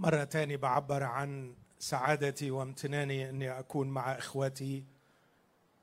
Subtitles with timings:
[0.00, 4.84] مرة تاني بعبر عن سعادتي وامتناني أني أكون مع إخوتي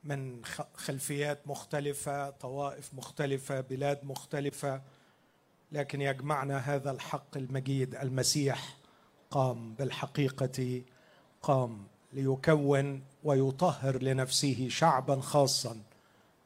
[0.03, 4.81] من خلفيات مختلفة طوائف مختلفة بلاد مختلفة
[5.71, 7.95] لكن يجمعنا هذا الحق المجيد.
[7.95, 8.77] المسيح
[9.31, 10.81] قام بالحقيقة
[11.41, 15.77] قام ليكون ويطهر لنفسه شعبا خاصا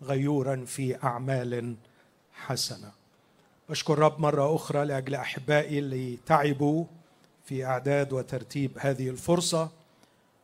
[0.01, 1.75] غيورا في أعمال
[2.33, 2.91] حسنة.
[3.69, 6.85] أشكر رب مرة أخرى لأجل أحبائي اللي تعبوا
[7.45, 9.69] في أعداد وترتيب هذه الفرصة.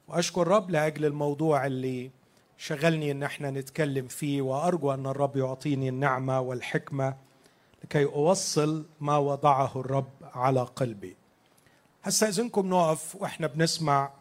[0.07, 2.11] وأشكر رب لأجل الموضوع اللي
[2.57, 7.15] شغلني إن إحنا نتكلم فيه وأرجو أن الرب يعطيني النعمة والحكمة
[7.83, 11.15] لكي أوصل ما وضعه الرب على قلبي.
[12.03, 14.11] هستأذنكم نقف وإحنا بنسمع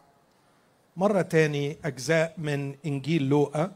[0.97, 3.71] مرة تاني أجزاء من إنجيل لوقا.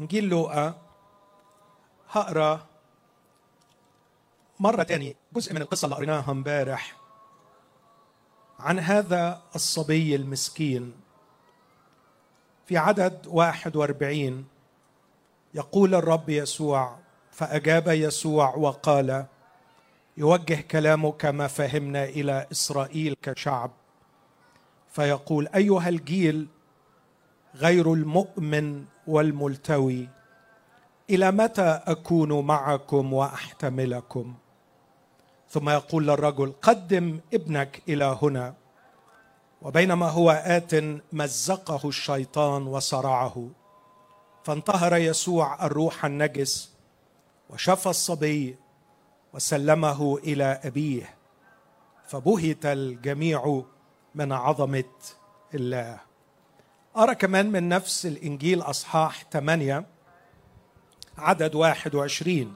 [0.00, 0.74] إنجيل لوقا
[2.10, 2.66] هقرأ
[4.60, 6.96] مرة تاني جزء من القصة اللي قريناها امبارح
[8.58, 10.92] عن هذا الصبي المسكين.
[12.66, 14.46] في عدد واحد وأربعين
[15.54, 16.98] يقول الرب يسوع
[17.32, 19.26] فأجاب يسوع وقال
[20.16, 23.70] يوجه كلامه كما فهمنا إلى إسرائيل كشعب.
[24.90, 26.48] فيقول أيها الجيل
[27.54, 30.08] غير المؤمن والملتوي
[31.10, 34.34] إلى متى أكون معكم وأحتملكم؟
[35.50, 38.54] ثم يقول للرجل قدم ابنك إلى هنا.
[39.62, 40.74] وبينما هو آت
[41.12, 43.48] مزقه الشيطان وصرعه.
[44.44, 46.74] فانتهر يسوع الروح النجس
[47.50, 48.56] وشفى الصبي
[49.32, 51.14] وسلمه إلى أبيه.
[52.08, 53.62] فبهت الجميع
[54.14, 54.84] من عظمة
[55.54, 56.00] الله.
[56.96, 59.86] أرى كمان من نفس الإنجيل أصحاح 8
[61.18, 62.54] عدد 21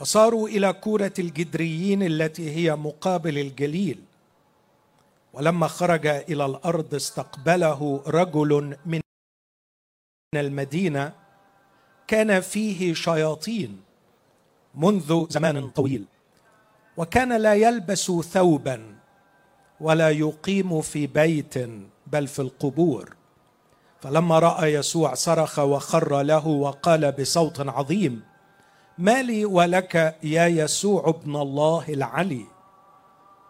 [0.00, 4.00] وصاروا إلى كورة الجدريين التي هي مقابل الجليل.
[5.32, 9.00] ولما خرج إلى الأرض استقبله رجل من
[10.34, 11.12] المدينة
[12.06, 13.80] كان فيه شياطين
[14.74, 16.04] منذ زمان طويل
[16.96, 18.96] وكان لا يلبس ثوبا
[19.80, 21.54] ولا يقيم في بيت
[22.06, 23.16] بل في القبور.
[24.00, 28.22] فلما رأى يسوع صرخ وخر له وقال بصوت عظيم
[28.98, 32.46] ما لي ولك يا يسوع ابن الله العلي؟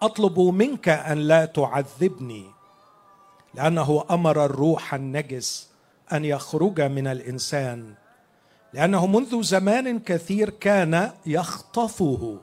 [0.03, 2.47] أطلب منك أن لا تعذبني
[3.55, 5.69] لأنه أمر الروح النجس
[6.13, 7.95] أن يخرج من الإنسان
[8.73, 12.41] لأنه منذ زمان كثير كان يخطفه.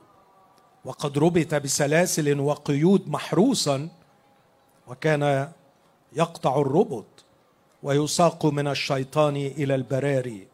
[0.84, 3.88] وقد ربط بسلاسل وقيود محروسا
[4.88, 5.52] وكان
[6.12, 7.24] يقطع الربط
[7.82, 10.49] ويساق من الشيطان إلى البراري.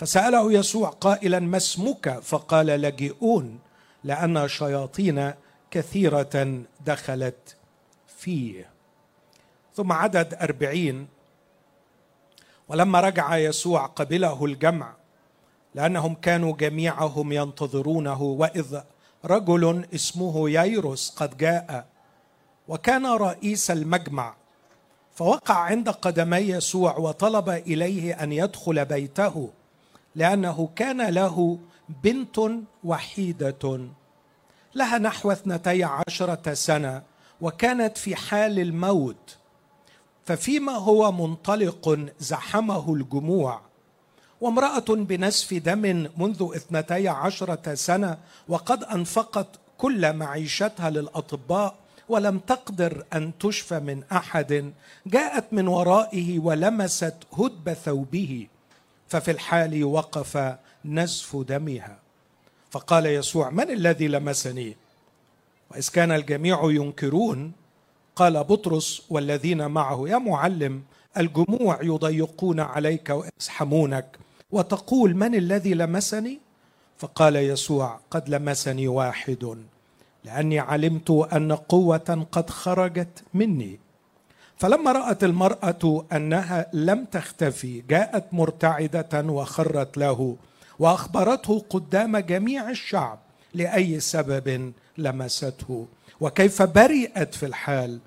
[0.00, 3.58] فسأله يسوع قائلا ما اسمك؟ فقال لجئون
[4.04, 5.32] لأن شياطين
[5.70, 7.56] كثيرة دخلت
[8.18, 8.70] فيه.
[9.74, 11.08] ثم عدد أربعين.
[12.68, 14.92] ولما رجع يسوع قبله الجمع
[15.74, 18.80] لأنهم كانوا جميعهم ينتظرونه وإذ
[19.24, 21.86] رجل اسمه ييروس قد جاء
[22.68, 24.34] وكان رئيس المجمع
[25.14, 29.50] فوقع عند قدمي يسوع وطلب إليه أن يدخل بيته.
[30.14, 31.58] لأنه كان له
[32.02, 32.40] بنت
[32.84, 33.80] وحيدة.
[34.74, 37.02] لها نحو اثنتي عشرة سنة
[37.40, 39.36] وكانت في حال الموت.
[40.24, 43.60] ففيما هو منطلق زحمه الجموع.
[44.40, 48.18] وامرأة بنسف دم منذ اثنتي عشرة سنة
[48.48, 49.46] وقد أنفقت
[49.78, 51.74] كل معيشتها للأطباء
[52.08, 54.72] ولم تقدر أن تشفى من أحد
[55.06, 58.46] جاءت من ورائه ولمست هدب ثوبه.
[59.10, 61.98] ففي الحال وقف نزف دمها
[62.70, 64.76] فقال يسوع من الذي لمسني؟
[65.70, 67.52] وإذ كان الجميع ينكرون
[68.16, 70.82] قال بطرس والذين معه يا معلم
[71.16, 74.18] الجموع يضيقون عليك ويزحمونك
[74.50, 76.38] وتقول من الذي لمسني؟
[76.98, 79.56] فقال يسوع قد لمسني واحد
[80.24, 83.78] لأني علمت أن قوة قد خرجت مني.
[84.60, 90.36] فلما رأت المرأة أنها لم تختفي جاءت مرتعدة وخرت له
[90.78, 93.18] وأخبرته قدام جميع الشعب
[93.54, 95.86] لأي سبب لمسته
[96.20, 97.98] وكيف برئت في الحال.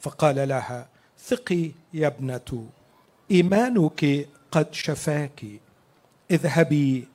[0.00, 0.88] فقال لها
[1.26, 2.66] ثقي يا ابنة
[3.30, 5.44] إيمانك قد شفاك
[6.30, 7.08] اذهبي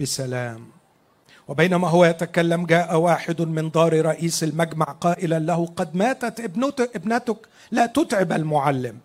[0.00, 0.75] بسلام.
[1.48, 6.40] وبينما هو يتكلم جاء واحد من دار رئيس المجمع قائلا له قد ماتت
[6.94, 8.98] ابنتك لا تتعب المعلم.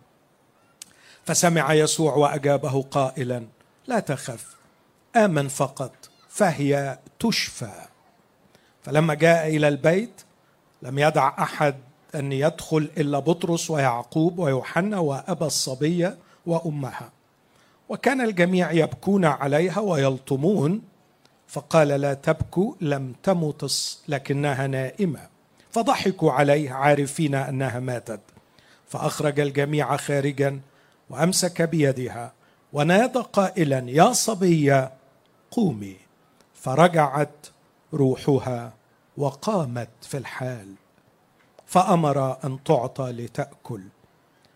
[1.26, 3.44] فسمع يسوع وأجابه قائلا
[3.88, 4.56] لا تخف
[5.16, 7.72] آمن فقط فهي تشفى.
[8.84, 10.22] فلما جاء إلى البيت
[10.82, 11.76] لم يدع أحد
[12.16, 17.12] أن يدخل إلا بطرس ويعقوب ويوحنا وأبا الصبية وأمها.
[17.90, 20.82] وكان الجميع يبكون عليها ويلطمون
[21.52, 23.72] فقال لا تبكوا لم تمت
[24.08, 25.30] لكنها نائمة.
[25.72, 28.20] فضحكوا عليه عارفين أنها ماتت.
[28.88, 30.60] فأخرج الجميع خارجا
[31.10, 32.34] وأمسك بيدها
[32.74, 34.92] ونادى قائلا يا صبية
[35.52, 35.96] قومي.
[36.54, 37.48] فرجعت
[37.94, 38.74] روحها
[39.18, 40.74] وقامت في الحال.
[41.66, 43.82] فأمر أن تعطى لتأكل.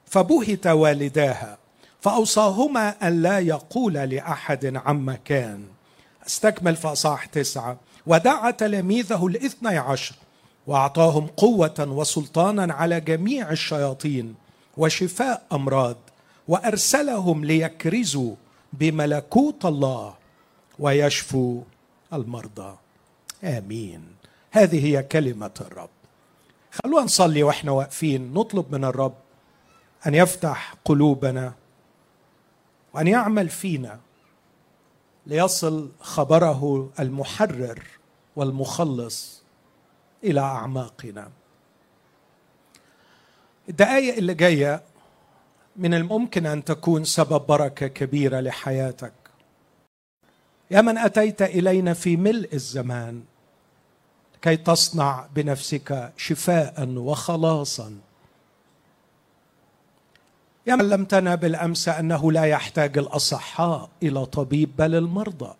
[0.05, 1.57] فبهت والداها
[2.01, 5.74] فأوصاهما أن لا يقول لأحد عما كان
[6.27, 7.77] استكمل في أصحاح تسعة.
[8.07, 10.15] ودعا تلاميذه الاثني عشر
[10.67, 14.35] وأعطاهم قوة وسلطانا على جميع الشياطين
[14.77, 15.97] وشفاء أمراض
[16.47, 18.35] وأرسلهم ليكرزوا
[18.73, 20.13] بملكوت الله
[20.79, 21.61] ويشفوا
[22.13, 22.75] المرضى.
[23.43, 24.01] آمين.
[24.51, 25.89] هذه هي كلمة الرب.
[26.83, 29.13] خلونا نصلي وإحنا واقفين نطلب من الرب
[30.07, 31.53] أن يفتح قلوبنا
[32.93, 33.99] وأن يعمل فينا
[35.25, 37.83] ليصل خبره المحرر
[38.35, 39.43] والمخلص
[40.23, 41.31] إلى أعماقنا.
[43.69, 44.83] الدقائق اللي جاية
[45.75, 49.13] من الممكن أن تكون سبب بركة كبيرة لحياتك.
[50.71, 53.23] يا من أتيت إلينا في ملء الزمان
[54.41, 57.99] كي تصنع بنفسك شفاء وخلاصا.
[60.67, 65.55] يا من لمتنا بالأمس أنه لا يحتاج الأصحاء إلى طبيب بل المرضى.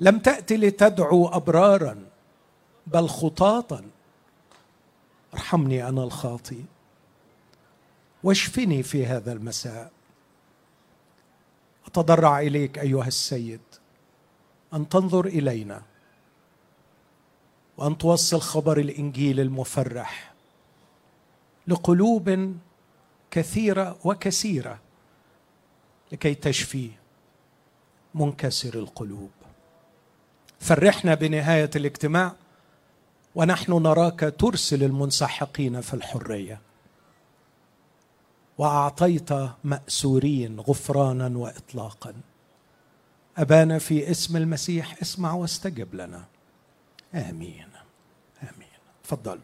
[0.00, 2.06] لم تأتي لتدعو أبرارا
[2.86, 3.84] بل خطاطا.
[5.34, 6.60] ارحمني أنا الخاطئ
[8.22, 9.90] واشفني في هذا المساء.
[11.86, 13.60] أتضرع إليك أيها السيد.
[14.74, 15.82] أن تنظر إلينا.
[17.76, 20.32] وأن توصل خبر الإنجيل المفرح.
[21.68, 22.54] لقلوب
[23.30, 24.78] كثيرة وكثيرة
[26.12, 26.90] لكي تشفي
[28.14, 29.30] منكسر القلوب.
[30.60, 32.32] فرحنا بنهاية الاجتماع
[33.34, 36.60] ونحن نراك ترسل المنسحقين في الحرية.
[38.58, 39.30] وأعطيت
[39.64, 42.14] مأسورين غفرانا وإطلاقا.
[43.38, 46.24] أبانا في اسم المسيح اسمع واستجب لنا.
[47.14, 47.68] آمين.
[48.42, 48.68] آمين.
[49.04, 49.40] تفضل.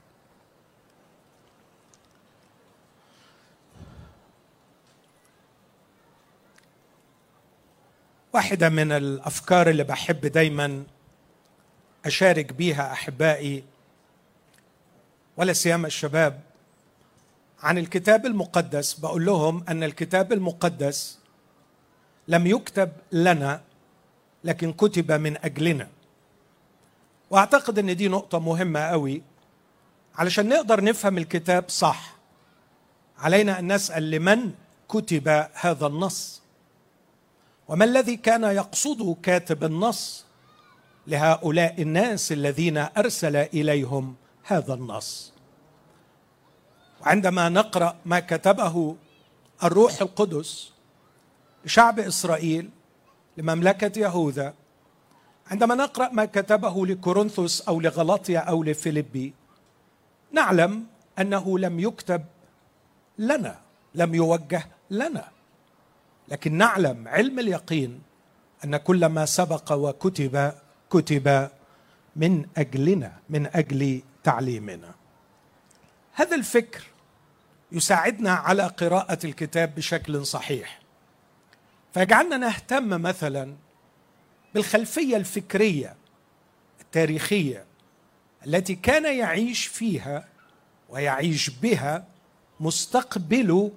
[8.34, 10.84] واحدة من الأفكار اللي بحب دايما
[12.04, 13.64] أشارك بيها أحبائي
[15.36, 16.40] ولا سيما الشباب
[17.62, 18.94] عن الكتاب المقدس.
[18.94, 21.18] بقول لهم أن الكتاب المقدس
[22.28, 23.60] لم يكتب لنا
[24.44, 25.88] لكن كتب من أجلنا.
[27.30, 29.22] وأعتقد إن دي نقطة مهمة قوي
[30.14, 32.14] علشان نقدر نفهم الكتاب صح
[33.18, 34.52] علينا أن نسأل لمن
[34.88, 36.43] كتب هذا النص.
[37.68, 40.24] وما الذي كان يقصده كاتب النص
[41.06, 45.32] لهؤلاء الناس الذين أرسل إليهم هذا النص؟
[47.00, 48.96] وعندما نقرأ ما كتبه
[49.64, 50.72] الروح القدس
[51.64, 52.70] لشعب إسرائيل
[53.36, 54.54] لمملكة يهوذا
[55.46, 59.34] عندما نقرأ ما كتبه لكورنثوس أو لغلطيا أو لفيليبي
[60.32, 60.86] نعلم
[61.18, 62.24] أنه لم يكتب
[63.18, 63.58] لنا
[63.94, 65.28] لم يوجه لنا.
[66.28, 68.02] لكن نعلم علم اليقين
[68.64, 70.52] أن كل ما سبق وكتب
[70.90, 71.50] كتب
[72.16, 74.94] من أجلنا من أجل تعليمنا.
[76.12, 76.84] هذا الفكر
[77.72, 80.80] يساعدنا على قراءة الكتاب بشكل صحيح.
[81.94, 83.54] فيجعلنا نهتم مثلا
[84.54, 85.96] بالخلفية الفكرية
[86.80, 87.64] التاريخية
[88.46, 90.28] التي كان يعيش فيها
[90.88, 92.06] ويعيش بها
[92.60, 93.70] مستقبل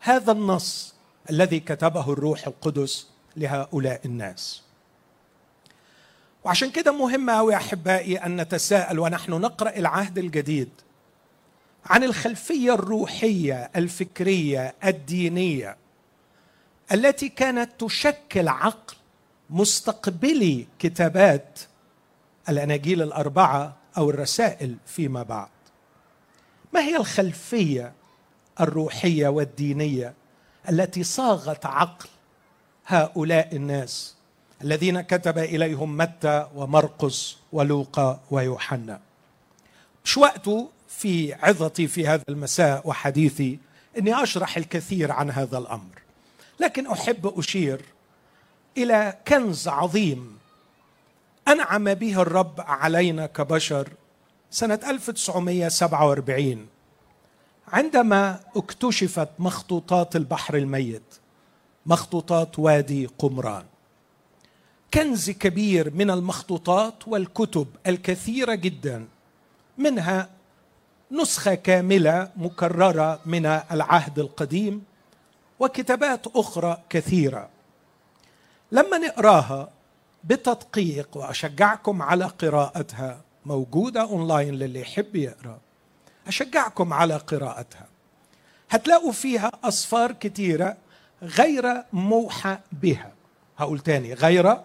[0.00, 0.93] هذا النص.
[1.30, 4.62] الذي كتبه الروح القدس لهؤلاء الناس.
[6.44, 10.68] وعشان كده مهم قوي أحبائي أن نتساءل ونحن نقرأ العهد الجديد
[11.86, 15.76] عن الخلفية الروحية الفكرية الدينية
[16.92, 18.96] التي كانت تشكل عقل
[19.50, 21.60] مستقبلي كتابات
[22.48, 25.48] الأناجيل الأربعة أو الرسائل فيما بعد.
[26.72, 27.92] ما هي الخلفية
[28.60, 30.14] الروحية والدينية؟
[30.68, 32.08] التي صاغت عقل
[32.86, 34.14] هؤلاء الناس
[34.62, 39.00] الذين كتب إليهم متى ومرقس ولوقا ويوحنا.
[40.04, 43.58] مش وقته في عظتي في هذا المساء وحديثي
[43.98, 46.02] إني أشرح الكثير عن هذا الأمر
[46.60, 47.80] لكن أحب أشير
[48.76, 50.38] إلى كنز عظيم
[51.48, 53.88] أنعم به الرب علينا كبشر
[54.50, 56.66] سنة 1947
[57.68, 61.14] عندما اكتشفت مخطوطات البحر الميت
[61.86, 63.64] مخطوطات وادي قمران.
[64.94, 69.08] كنز كبير من المخطوطات والكتب الكثيرة جدا
[69.78, 70.28] منها
[71.12, 74.84] نسخة كاملة مكررة من العهد القديم
[75.60, 77.48] وكتابات أخرى كثيرة.
[78.72, 79.70] لما نقراها
[80.24, 85.58] بتدقيق وأشجعكم على قراءتها موجودة أونلاين للي يحب يقرأ.
[86.26, 87.86] أشجعكم على قراءتها.
[88.70, 90.76] هتلاقوا فيها أصفار كثيره
[91.22, 93.12] غير موحى بها.
[93.58, 94.56] هقول تاني غير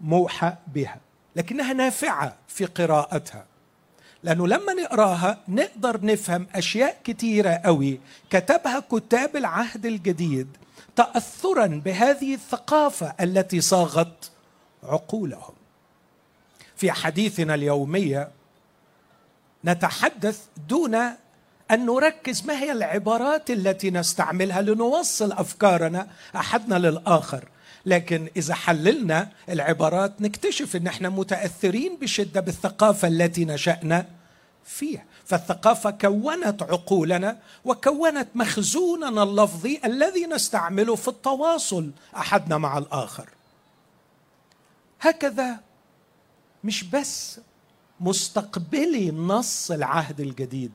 [0.00, 1.00] موحى بها.
[1.36, 3.44] لكنها نافعة في قراءتها.
[4.22, 10.56] لأنه لما نقراها نقدر نفهم أشياء كثيره قوي كتبها كتاب العهد الجديد
[10.96, 14.30] تاثرا بهذه الثقافة التي صاغت
[14.82, 15.54] عقولهم.
[16.76, 18.28] في حديثنا اليومية
[19.64, 20.94] نتحدث دون
[21.70, 27.48] أن نركز ما هي العبارات التي نستعملها لنوصل أفكارنا أحدنا للآخر.
[27.86, 34.06] لكن إذا حللنا العبارات نكتشف إن إحنا متأثرين بشدة بالثقافة التي نشأنا
[34.64, 35.04] فيها.
[35.24, 43.28] فالثقافة كونت عقولنا وكونت مخزوننا اللفظي الذي نستعمله في التواصل أحدنا مع الآخر.
[45.00, 45.60] هكذا
[46.64, 47.40] مش بس
[48.02, 50.72] مستقبلي نص العهد الجديد.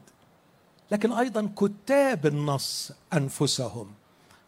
[0.91, 3.91] لكن أيضا كتاب النص أنفسهم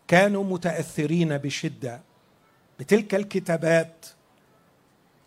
[0.08, 2.02] كانوا متأثرين بشدة
[2.80, 4.06] بتلك الكتابات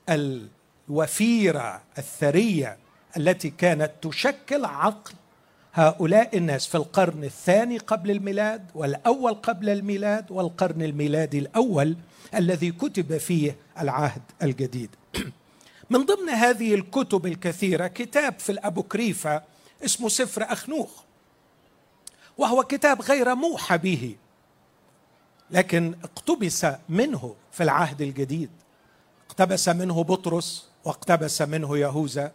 [0.08, 2.78] الوفيرة الثرية
[3.16, 5.12] التي كانت تشكل عقل
[5.74, 11.96] هؤلاء الناس في القرن الثاني قبل الميلاد والأول قبل الميلاد والقرن الميلادي الأول
[12.34, 14.90] الذي كتب فيه العهد الجديد.
[15.92, 19.42] من ضمن هذه الكتب الكثيرة كتاب في الابوكريفه
[19.84, 20.90] اسمه سفر أخنوخ
[22.38, 24.16] وهو كتاب غير موحى به
[25.50, 28.50] لكن اقتبس منه في العهد الجديد.
[29.26, 32.32] اقتبس منه بطرس واقتبس منه يهوذا.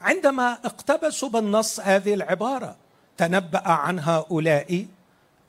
[0.00, 2.76] عندما اقتبسوا بالنص هذه العبارة
[3.16, 4.86] تنبأ عن هؤلاء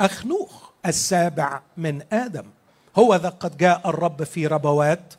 [0.01, 2.45] أخنوخ السابع من آدم.
[2.95, 5.13] هو ذا قد جاء الرب في ربوات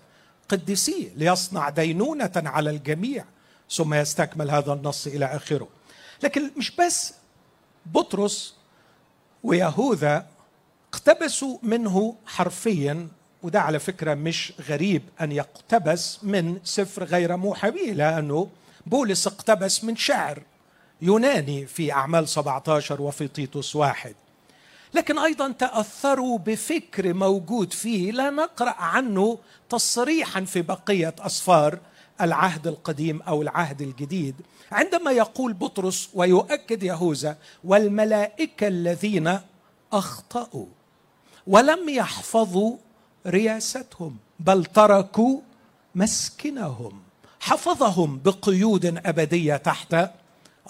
[0.55, 3.25] قدسيه ليصنع دينونة على الجميع
[3.71, 5.69] ثم يستكمل هذا النص إلى آخره.
[6.23, 7.15] لكن مش بس
[7.87, 8.55] بطرس
[9.43, 10.27] ويهوذا
[10.93, 13.09] اقتبسوا منه حرفيا
[13.43, 18.49] وده على فكرة مش غريب أن يقتبس من سفر غير موحى به لأنه
[18.87, 20.43] بولس اقتبس من شعر
[21.03, 24.15] يوناني في أعمال 17 وفي تيتوس واحد.
[24.95, 28.13] لكن أيضا تأثروا بفكر موجود فيه.
[28.13, 31.79] لا نقرأ عنه تصريحا في بقية اسفار
[32.21, 34.35] العهد القديم أو العهد الجديد.
[34.73, 39.39] عندما يقول بطرس ويؤكد يهوذا والملائكة الذين
[39.93, 40.67] أخطأوا
[41.47, 42.77] ولم يحفظوا
[43.27, 45.41] رياستهم بل تركوا
[45.95, 47.03] مسكنهم
[47.41, 49.97] حفظهم بقيود أبدية تحت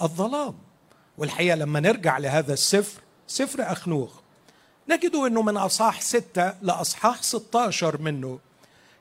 [0.02, 0.54] الظلام.
[1.18, 4.10] والحقيقة لما نرجع لهذا السفر سفر أخنوخ
[4.88, 8.38] نجد أنه من أصحاح ستة لأصحاح 16 منه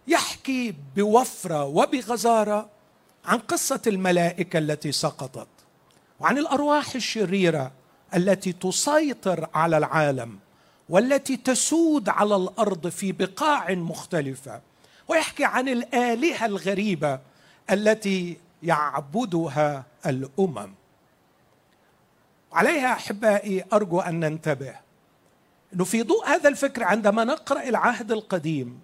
[0.08, 2.70] يحكي بوفرة وبغزارة
[3.26, 5.48] عن قصة الملائكة التي سقطت
[6.20, 7.72] وعن الأرواح الشريرة
[8.16, 10.40] التي تسيطر على العالم
[10.90, 14.62] والتي تسود على الأرض في بقاع مختلفة.
[15.08, 17.20] ويحكي عن الآلهة الغريبة
[17.72, 20.74] التي يعبدها الأمم.
[22.54, 24.76] عليها أحبائي أرجو أن ننتبه.
[25.74, 28.80] انه في ضوء هذا الفكر عندما نقرأ العهد القديم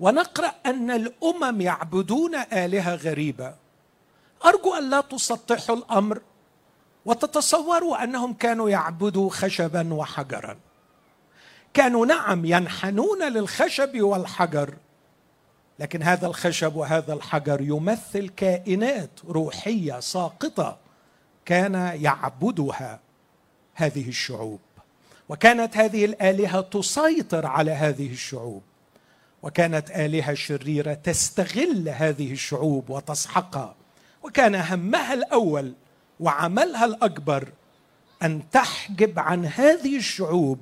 [0.00, 3.54] ونقرأ أن الأمم يعبدون آلهة غريبة.
[4.44, 6.20] أرجو أن لا تسطحوا الأمر
[7.04, 10.56] وتتصوروا أنهم كانوا يعبدوا خشبا وحجرا.
[11.74, 14.74] كانوا نعم ينحنون للخشب والحجر
[15.78, 20.81] لكن هذا الخشب وهذا الحجر يمثل كائنات روحية ساقطة.
[21.44, 23.00] كان يعبدها
[23.74, 24.60] هذه الشعوب.
[25.28, 28.62] وكانت هذه الآلهة تسيطر على هذه الشعوب.
[29.42, 33.74] وكانت آلهة شريرة تستغل هذه الشعوب وتسحقها
[34.22, 35.72] وكان همها الأول
[36.20, 37.48] وعملها الأكبر
[38.22, 40.58] أن تحجب عن هذه الشعوب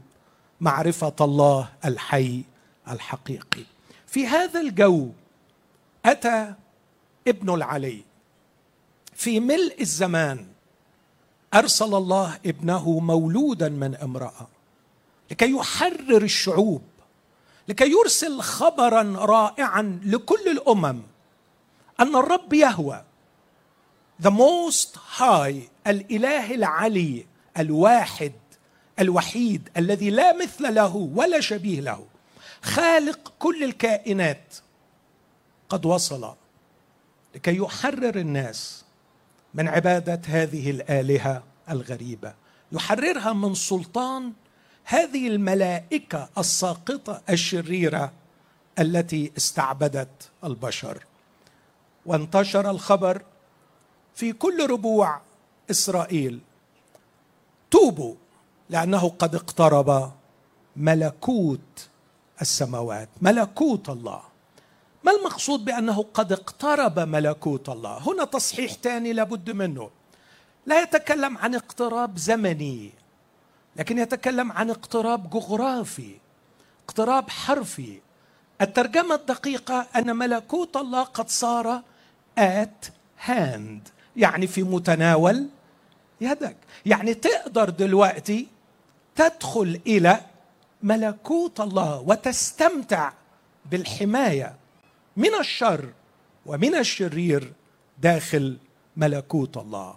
[0.61, 2.45] معرفة الله الحي
[2.91, 3.65] الحقيقي.
[4.07, 5.09] في هذا الجو
[6.05, 6.55] أتى
[7.29, 8.03] ابن العلي
[9.15, 10.47] في ملء الزمان
[11.55, 14.49] أرسل الله ابنه مولودا من امرأة
[15.31, 16.83] لكي يحرر الشعوب
[17.69, 21.03] لكي يرسل خبرا رائعا لكل الأمم
[22.01, 23.05] أن الرب يهوى
[24.23, 27.27] the most high الإله العلي
[27.59, 28.33] الواحد
[28.99, 32.07] الوحيد الذي لا مثل له ولا شبيه له
[32.63, 34.55] خالق كل الكائنات
[35.69, 36.35] قد وصل
[37.35, 38.85] لكي يحرر الناس
[39.55, 42.35] من عباده هذه الآلهة الغريبة.
[42.73, 44.33] يحررها من سلطان
[44.85, 48.13] هذه الملائكة الساقطة الشريرة
[48.79, 51.05] التي استعبدت البشر.
[52.07, 53.23] وانتشر الخبر
[54.15, 55.21] في كل ربوع
[55.71, 56.41] إسرائيل.
[57.71, 58.15] توبوا
[58.71, 60.13] لأنه قد اقترب
[60.77, 61.89] ملكوت
[62.41, 64.30] السماوات ملكوت الله.
[65.05, 69.91] ما المقصود بأنه قد اقترب ملكوت الله؟ هنا تصحيح ثاني لابد منه.
[70.67, 72.93] لا يتكلم عن اقتراب زمني
[73.77, 76.17] لكن يتكلم عن اقتراب جغرافي
[76.85, 78.01] اقتراب حرفي.
[78.61, 81.83] الترجمة الدقيقة أن ملكوت الله قد صار
[82.39, 82.89] at
[83.29, 85.49] hand يعني في متناول
[86.21, 86.57] يدك.
[86.87, 88.47] يعني تقدر دلوقتي
[89.17, 90.21] تدخل إلى
[90.83, 93.13] ملكوت الله وتستمتع
[93.71, 94.60] بالحماية.
[95.21, 95.89] من الشر
[96.47, 97.53] ومن الشرير
[98.03, 98.57] داخل
[98.97, 99.95] ملكوت الله.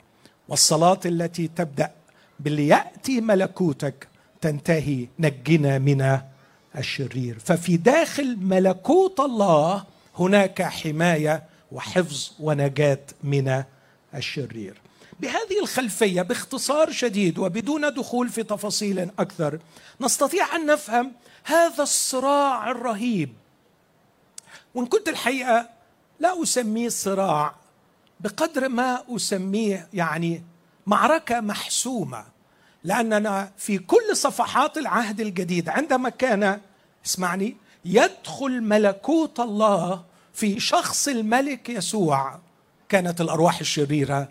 [0.47, 1.91] والصلاة التي تبدأ
[2.39, 4.07] بالياتي ملكوتك
[4.41, 6.19] تنتهي نجنا من
[6.77, 7.39] الشرير.
[7.39, 9.83] ففي داخل ملكوت الله
[10.19, 13.63] هناك حماية وحفظ ونجاة من
[14.15, 14.81] الشرير.
[15.19, 19.59] بهذه الخلفية باختصار شديد وبدون دخول في تفاصيل أكثر
[20.01, 21.11] نستطيع أن نفهم
[21.43, 23.29] هذا الصراع الرهيب
[24.75, 25.69] وإن كنت الحقيقة
[26.19, 27.55] لا أسميه صراع
[28.19, 30.43] بقدر ما أسميه يعني
[30.87, 32.25] معركة محسومة
[32.83, 36.61] لأننا في كل صفحات العهد الجديد عندما كان
[37.05, 40.03] اسمعني يدخل ملكوت الله
[40.33, 42.39] في شخص الملك يسوع
[42.89, 44.29] كانت الأرواح الشريرة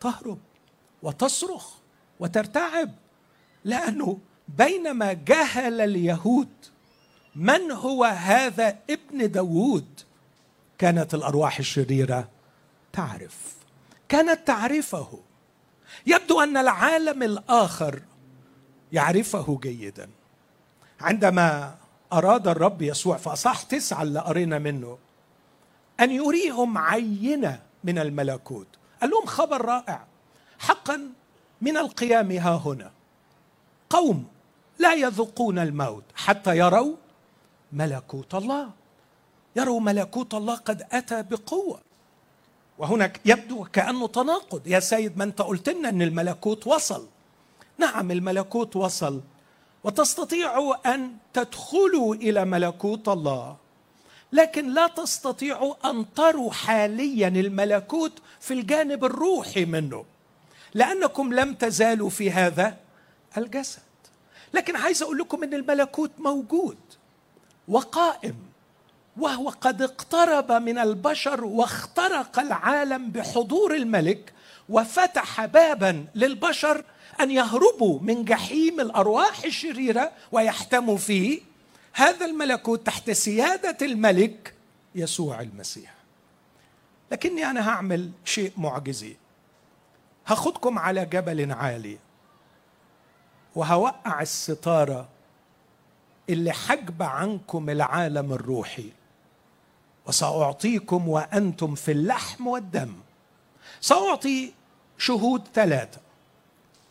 [0.00, 0.38] تهرب
[1.02, 1.74] وتصرخ
[2.20, 2.90] وترتعب
[3.64, 6.48] لأنه بينما جهل اليهود
[7.40, 10.00] من هو هذا ابن داوود؟
[10.78, 12.28] كانت الأرواح الشريرة
[12.92, 13.56] تعرف.
[14.08, 15.20] كانت تعرفه.
[16.06, 18.02] يبدو أن العالم الآخر
[18.92, 20.10] يعرفه جيدا.
[21.00, 21.74] عندما
[22.12, 24.98] أراد الرب يسوع في اصح تسعة اللي قرينا منه
[26.00, 28.68] أن يريهم عينة من الملكوت.
[29.00, 30.06] قال لهم خبر رائع.
[30.58, 31.00] حقا
[31.60, 32.90] من القيام ها هنا.
[33.90, 34.26] قوم
[34.78, 36.96] لا يذوقون الموت حتى يروا
[37.72, 38.70] ملكوت الله.
[39.56, 41.80] يروا ملكوت الله قد أتى بقوة.
[42.78, 44.66] وهناك يبدو كأنه تناقض.
[44.66, 47.06] يا سيد ما أنت قلت لنا إن الملكوت وصل.
[47.78, 49.20] نعم الملكوت وصل.
[49.84, 53.56] وتستطيعوا أن تدخلوا إلى ملكوت الله.
[54.32, 60.04] لكن لا تستطيعوا أن تروا حاليا الملكوت في الجانب الروحي منه.
[60.74, 62.76] لأنكم لم تزالوا في هذا
[63.36, 63.82] الجسد.
[64.54, 66.76] لكن عايز أقول لكم إن الملكوت موجود.
[67.70, 68.36] وقائم
[69.16, 74.32] وهو قد اقترب من البشر واخترق العالم بحضور الملك
[74.68, 76.84] وفتح بابا للبشر
[77.20, 81.40] أن يهربوا من جحيم الأرواح الشريرة ويحتموا فيه
[81.92, 84.54] هذا الملكوت تحت سيادة الملك
[84.94, 85.94] يسوع المسيح.
[87.12, 89.16] لكني أنا هعمل شيء معجزي.
[90.26, 91.98] هاخدكم على جبل عالي
[93.54, 95.08] وهوقع الستارة
[96.30, 98.90] اللي حجب عنكم العالم الروحي.
[100.06, 102.92] وسأعطيكم وأنتم في اللحم والدم.
[103.80, 104.52] سأعطي
[104.98, 106.00] شهود ثلاثة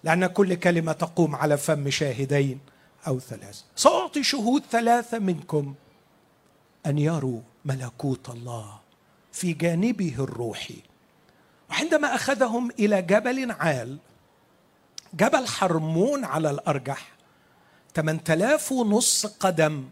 [0.03, 2.59] لأن كل كلمة تقوم على فم شاهدين
[3.07, 3.63] أو ثلاثة.
[3.75, 5.75] سأعطي شهود ثلاثة منكم.
[6.85, 8.79] أن يروا ملكوت الله
[9.31, 10.81] في جانبه الروحي.
[11.69, 13.97] وعندما أخذهم إلى جبل عال
[15.13, 17.07] جبل حرمون على الأرجح
[18.01, 19.85] 8000 ونص قدم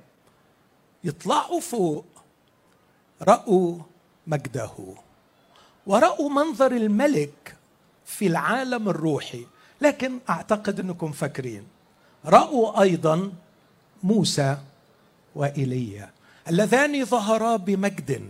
[1.03, 2.05] يطلعوا فوق.
[3.21, 3.79] رأوا
[4.27, 4.71] مجده
[5.87, 7.55] ورأوا منظر الملك
[8.05, 9.45] في العالم الروحي.
[9.81, 11.63] لكن أعتقد أنكم فاكرين
[12.25, 13.31] رأوا أيضا
[14.03, 14.57] موسى
[15.35, 16.09] وإيليا
[16.49, 18.29] اللذان ظهرا بمجد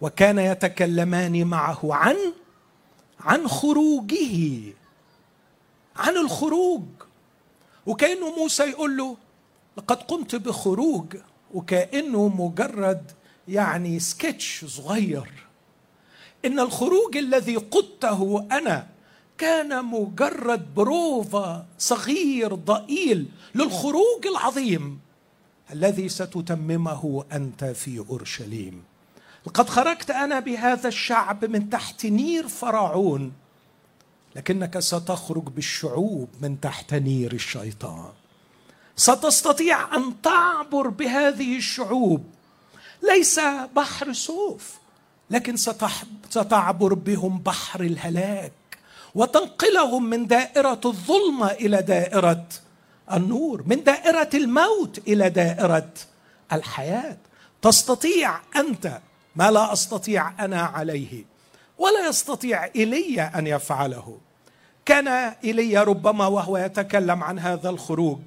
[0.00, 2.16] وكان يتكلمان معه عن
[3.20, 4.72] عن خروجه
[5.96, 6.82] عن الخروج.
[7.86, 9.16] وكأنه موسى يقول له
[9.78, 11.16] لقد قمت بخروج
[11.54, 13.10] وكأنه مجرد
[13.48, 15.30] يعني سكتش صغير.
[16.44, 18.86] إن الخروج الذي قدته أنا
[19.38, 25.00] كان مجرد بروفا صغير ضئيل للخروج العظيم
[25.72, 28.82] الذي ستتممه أنت في أورشليم.
[29.46, 33.32] لقد خرجت أنا بهذا الشعب من تحت نير فرعون
[34.36, 38.12] لكنك ستخرج بالشعوب من تحت نير الشيطان.
[38.96, 42.24] ستستطيع أن تعبر بهذه الشعوب.
[43.02, 43.40] ليس
[43.76, 44.74] بحر سوف
[45.30, 45.56] لكن
[46.30, 48.52] ستعبر بهم بحر الهلاك
[49.14, 52.46] وتنقلهم من دائرة الظلمه إلى دائرة
[53.12, 55.90] النور من دائرة الموت إلى دائرة
[56.52, 57.16] الحياة.
[57.62, 59.00] تستطيع أنت
[59.36, 61.24] ما لا أستطيع أنا عليه
[61.78, 64.18] ولا يستطيع ايليا أن يفعله.
[64.86, 68.18] كان ايليا ربما وهو يتكلم عن هذا الخروج.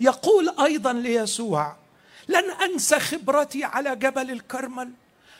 [0.00, 1.76] يقول أيضا ليسوع
[2.28, 4.90] لن انسى خبرتي على جبل الكرمل.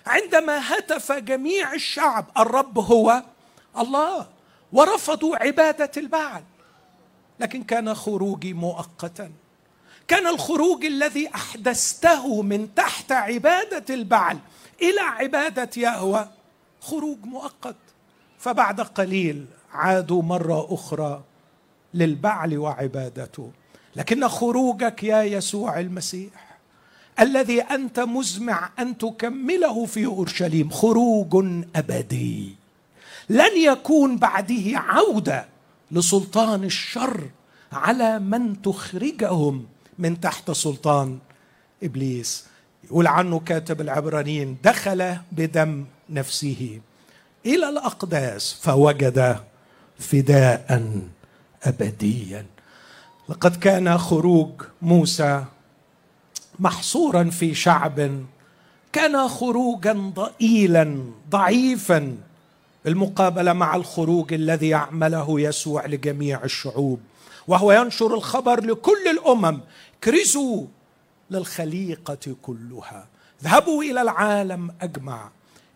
[0.06, 3.22] عندما هتف جميع الشعب الرب هو
[3.78, 4.26] الله
[4.72, 6.42] ورفضوا عبادة البعل.
[7.40, 9.32] لكن كان خروجي مؤقتا.
[10.08, 14.38] كان الخروج الذي أحدثته من تحت عبادة البعل
[14.82, 16.30] إلى عبادة يهوه
[16.80, 17.76] خروج مؤقت.
[18.38, 21.22] فبعد قليل عادوا مرة أخرى
[21.94, 23.50] للبعل وعبادته.
[23.96, 26.58] لكن خروجك يا يسوع المسيح
[27.20, 32.54] الذي أنت مزمع أن تكمله في أورشليم خروج أبدي.
[33.28, 35.46] لن يكون بعده عودة
[35.90, 37.30] لسلطان الشر
[37.72, 39.66] على من تخرجهم
[39.98, 41.18] من تحت سلطان
[41.82, 42.46] إبليس.
[42.84, 46.80] يقول عنه كاتب العبرانيين دخل بدم نفسه
[47.46, 49.36] إلى الأقداس فوجد
[50.02, 50.82] فداء
[51.62, 52.46] ابديا.
[53.28, 54.50] لقد كان خروج
[54.82, 55.44] موسى
[56.58, 58.24] محصورا في شعب
[58.92, 62.16] كان خروجا ضئيلا ضعيفا
[62.84, 67.00] بالمقابلة مع الخروج الذي يعمله يسوع لجميع الشعوب.
[67.48, 69.60] وهو ينشر الخبر لكل الأمم
[70.04, 70.66] كرزوا
[71.30, 73.06] للخليقة كلها
[73.42, 75.30] اذهبوا إلى العالم أجمع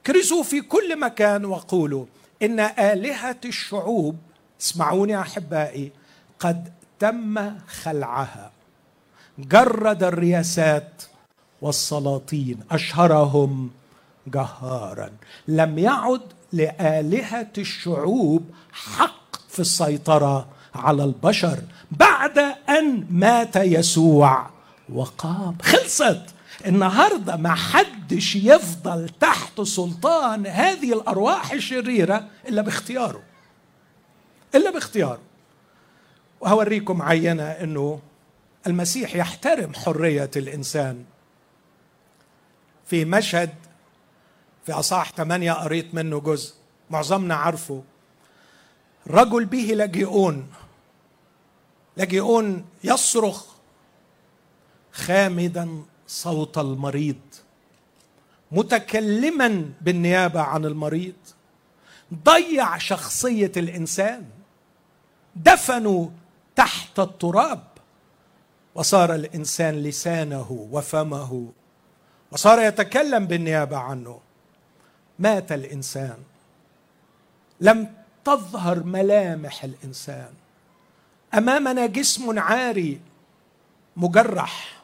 [0.06, 2.06] كرزوا في كل مكان وقولوا
[2.42, 4.16] إن آلهة الشعوب
[4.60, 5.92] اسمعوني أحبائي
[6.38, 8.50] قد تم خلعها.
[9.38, 11.02] جرد الرياسات
[11.62, 13.70] والسلاطين أشهرهم
[14.26, 15.10] جهارا.
[15.48, 16.20] لم يعد
[16.52, 21.58] لآلهة الشعوب حق في السيطرة على البشر.
[21.90, 24.50] بعد أن مات يسوع
[24.92, 26.22] وقام خلصت.
[26.66, 33.22] النهارده ما حدش يفضل تحت سلطان هذه الأرواح الشريرة إلا باختياره.
[34.54, 35.20] إلا باختياره.
[36.40, 38.00] وهوريكم عينة إنه
[38.66, 41.04] المسيح يحترم حرية الإنسان.
[42.86, 43.54] في مشهد
[44.66, 46.54] في اصح ثمانية قريت منه جزء
[46.90, 47.82] معظمنا عارفه.
[49.06, 50.52] رجل به لجئون
[51.96, 53.44] لجئون يصرخ
[54.92, 57.20] خامدا صوت المريض.
[58.52, 61.14] متكلما بالنيابة عن المريض.
[62.24, 64.24] ضيع شخصية الإنسان.
[65.36, 66.08] دفنوا
[66.56, 67.64] تحت التراب.
[68.74, 71.52] وصار الإنسان لسانه وفمه.
[72.32, 74.20] وصار يتكلم بالنيابة عنه.
[75.18, 76.18] مات الإنسان.
[77.60, 80.32] لم تظهر ملامح الإنسان.
[81.34, 83.00] أمامنا جسم عاري
[83.96, 84.75] مجرح.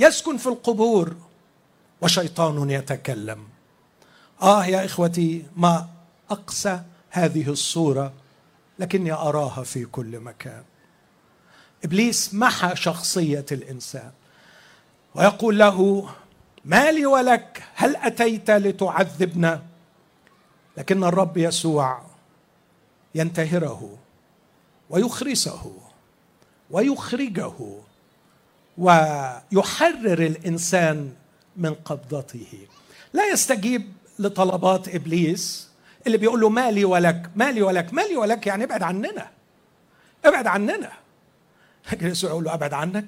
[0.00, 1.16] يسكن في القبور
[2.00, 3.44] وشيطان يتكلم.
[4.42, 5.88] آه يا إخوتي ما
[6.30, 8.12] أقسى هذه الصورة
[8.78, 10.62] لكني أراها في كل مكان.
[11.84, 14.10] إبليس محى شخصية الإنسان
[15.14, 16.08] ويقول له
[16.64, 19.62] ما لي ولك هل أتيت لتعذبنا؟
[20.76, 22.02] لكن الرب يسوع
[23.14, 23.96] ينتهره
[24.90, 25.72] ويخرسه
[26.70, 27.52] ويخرجه
[28.80, 31.12] ويحرر الإنسان
[31.56, 32.66] من قبضته.
[33.12, 35.70] لا يستجيب لطلبات إبليس
[36.06, 39.30] اللي بيقول له مالي ولك مالي ولك مالي ولك يعني ابعد عننا
[40.24, 40.92] ابعد عننا.
[41.92, 43.06] لكن يسوع يقول له أبعد عنك؟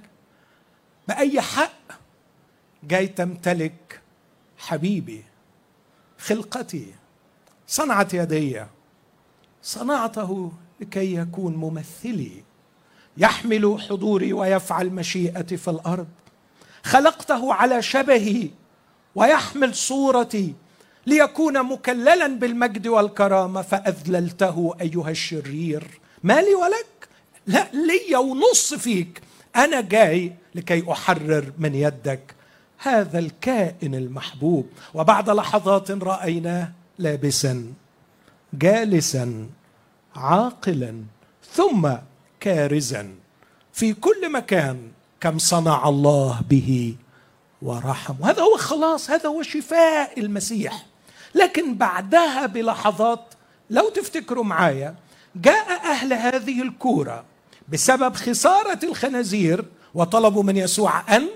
[1.08, 1.72] بأي حق
[2.84, 4.00] جاي تمتلك
[4.58, 5.24] حبيبي
[6.18, 6.94] خلقتي
[7.66, 8.64] صنعة يدي
[9.62, 12.42] صنعته لكي يكون ممثلي
[13.16, 16.06] يحمل حضوري ويفعل مشيئتي في الأرض.
[16.84, 18.50] خلقته على شبهي
[19.14, 20.54] ويحمل صورتي
[21.06, 23.62] ليكون مكللا بالمجد والكرامة.
[23.62, 26.00] فأذللته أيها الشرير.
[26.22, 27.08] مالي ولك؟
[27.46, 29.20] لا لي ونص فيك.
[29.56, 32.34] أنا جاي لكي أحرر من يدك
[32.78, 34.66] هذا الكائن المحبوب.
[34.94, 37.72] وبعد لحظات رأيناه لابسا
[38.54, 39.46] جالسا
[40.16, 41.02] عاقلا.
[41.52, 41.90] ثم
[42.42, 43.14] كارزا.
[43.72, 46.96] في كل مكان كم صنع الله به
[47.62, 48.24] ورحم.
[48.24, 50.86] هذا هو خلاص هذا هو شفاء المسيح.
[51.34, 53.24] لكن بعدها بلحظات
[53.70, 54.94] لو تفتكروا معايا
[55.36, 57.24] جاء أهل هذه الكورة
[57.68, 61.28] بسبب خسارة الخنازير وطلبوا من يسوع أن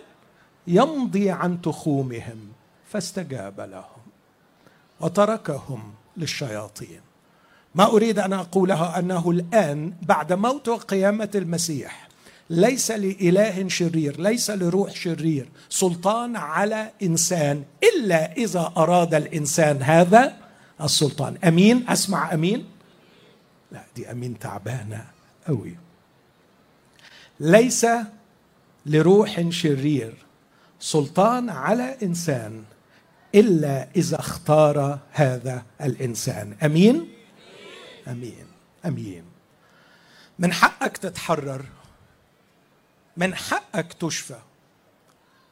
[0.66, 2.38] يمضي عن تخومهم
[2.90, 4.02] فاستجاب لهم
[5.00, 7.05] وتركهم للشياطين.
[7.76, 12.08] ما أريد أن اقوله أنه الآن بعد موت وقيامه المسيح
[12.50, 20.36] ليس لإله شرير ليس لروح شرير سلطان على إنسان إلا إذا أراد الإنسان هذا
[20.80, 21.36] السلطان.
[21.44, 22.64] أمين؟ أسمع أمين؟
[23.72, 25.04] لا دي أمين تعبانة
[25.48, 25.76] قوي
[27.40, 27.86] ليس
[28.86, 30.14] لروح شرير
[30.80, 32.62] سلطان على إنسان
[33.34, 36.56] إلا إذا اختار هذا الإنسان.
[36.64, 37.15] أمين؟
[38.06, 38.46] أمين.
[38.84, 39.24] أمين.
[40.38, 41.64] من حقك تتحرر.
[43.16, 44.38] من حقك تشفى.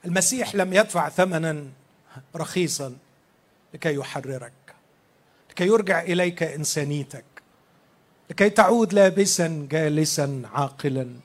[0.05, 1.67] المسيح لم يدفع ثمنا
[2.37, 2.97] رخيصا
[3.75, 4.53] لكي يحررك
[5.51, 7.25] لكي يرجع إليك إنسانيتك
[8.31, 11.17] لكي تعود لابسا جالسا عاقلا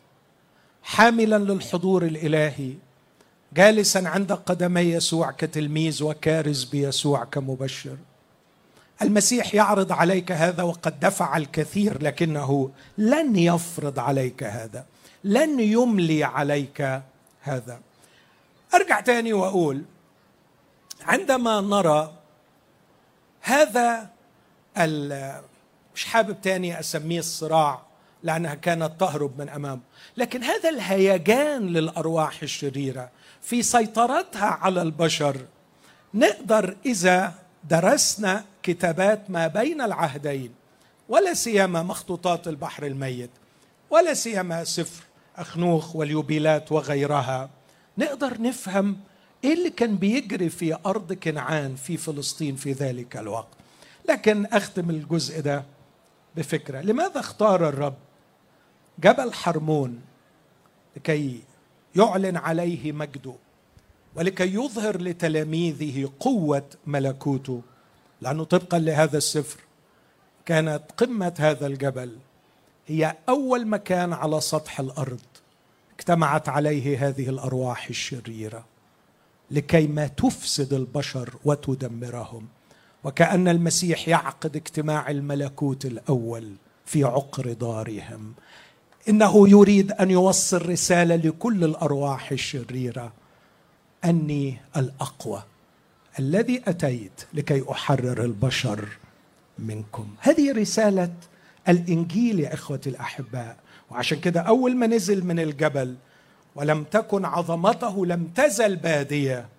[0.83, 2.73] حاملا للحضور الإلهي
[3.53, 7.97] جالسا عند قدمي يسوع كتلميذ وكارز بيسوع كمبشر.
[9.01, 14.85] المسيح يعرض عليك هذا وقد دفع الكثير لكنه لن يفرض عليك هذا
[15.23, 17.01] لن يملي عليك
[17.41, 17.79] هذا.
[18.73, 19.83] أرجع تاني وأقول
[21.01, 22.13] عندما نرى
[23.41, 24.09] هذا
[25.95, 27.81] مش حابب تاني أسميه الصراع
[28.23, 29.81] لأنها كانت تهرب من امامه
[30.17, 33.09] لكن هذا الهيجان للأرواح الشريرة
[33.41, 35.37] في سيطرتها على البشر
[36.13, 40.51] نقدر إذا درسنا كتابات ما بين العهدين
[41.09, 43.29] ولا سيما مخطوطات البحر الميت
[43.89, 45.03] ولا سيما سفر
[45.37, 47.49] أخنوخ واليوبيلات وغيرها.
[47.97, 48.97] نقدر نفهم
[49.43, 53.47] إيه اللي كان بيجري في أرض كنعان في فلسطين في ذلك الوقت.
[54.09, 55.63] لكن أختم الجزء ده
[56.35, 56.81] بفكرة.
[56.81, 57.95] لماذا اختار الرب
[58.99, 60.01] جبل حرمون
[60.97, 61.41] لكي
[61.95, 63.35] يعلن عليه مجده؟
[64.15, 67.61] ولكي يظهر لتلاميذه قوة ملكوته
[68.21, 69.59] لأنه طبقا لهذا السفر
[70.45, 72.17] كانت قمة هذا الجبل.
[72.87, 75.19] هي أول مكان على سطح الأرض
[75.99, 78.65] اجتمعت عليه هذه الأرواح الشريرة
[79.51, 82.47] لكي ما تفسد البشر وتدمرهم.
[83.03, 86.53] وكأن المسيح يعقد اجتماع الملكوت الأول
[86.85, 88.33] في عقر دارهم.
[89.09, 93.18] إنه يريد أن يوصل رسالة لكل الأرواح الشريرة.
[94.05, 95.43] أني الأقوى.
[96.19, 98.87] الذي أتيت لكي أحرر البشر
[99.59, 100.07] منكم.
[100.19, 101.13] هذه رسالة
[101.69, 103.57] الإنجيل يا إخوتي الأحباء.
[103.91, 105.95] وعشان كده أول ما نزل من الجبل
[106.55, 109.49] ولم تكن عظمته لم تزل بادية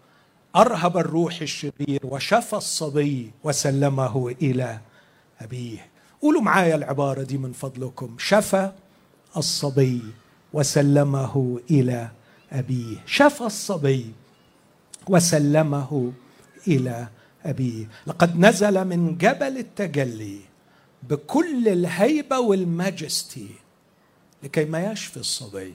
[0.57, 4.81] أرهب الروح الشرير وشفى الصبي وسلمه إلى
[5.41, 5.87] أبيه.
[6.23, 8.17] قولوا معايا العبارة دي من فضلكم.
[8.19, 8.73] شفى
[9.37, 10.03] الصبي
[10.53, 12.09] وسلمه إلى
[12.53, 12.97] أبيه.
[13.07, 14.13] شفى الصبي
[15.11, 16.13] وسلمه
[16.69, 17.09] إلى
[17.45, 17.89] أبيه.
[18.07, 20.41] لقد نزل من جبل التجلي
[21.03, 23.49] بكل الهيبة والماجستي
[24.43, 25.75] لكي ما يشفي الصبي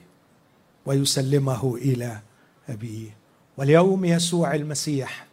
[0.86, 2.20] ويسلمه إلى
[2.68, 3.16] أبيه.
[3.56, 5.26] واليوم يسوع المسيح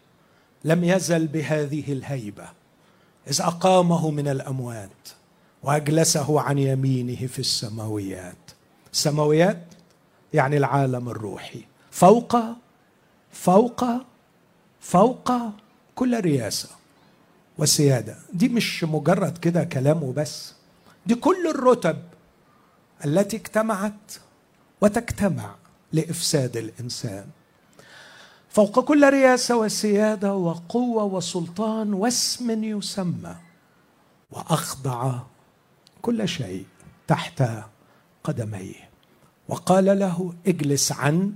[0.63, 2.45] لم يزل بهذه الهيبة
[3.27, 5.09] إذ أقامه من الأموات
[5.63, 8.51] وأجلسه عن يمينه في السماويات.
[8.93, 9.63] السماويات
[10.33, 11.61] يعني العالم الروحي
[11.91, 12.35] فوق
[13.33, 13.85] فوق
[14.79, 15.31] فوق
[15.95, 16.69] كل رياسه
[17.57, 18.17] وسيادة.
[18.33, 20.53] دي مش مجرد كده كلام وبس.
[21.05, 21.97] دي كل الرتب
[23.05, 24.13] التي اجتمعت
[24.81, 25.55] وتجتمع
[25.93, 27.25] لإفساد الإنسان.
[28.49, 33.35] فوق كل رياسه وسيادة وقوة وسلطان واسم يسمى
[34.31, 35.19] وأخضع
[36.01, 36.65] كل شيء
[37.07, 37.43] تحت
[38.23, 38.89] قدميه.
[39.47, 41.35] وقال له اجلس عن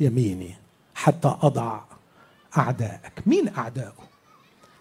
[0.00, 0.61] يميني.
[1.02, 1.80] حتى أضع
[2.58, 4.12] اعدائك مين اعداؤه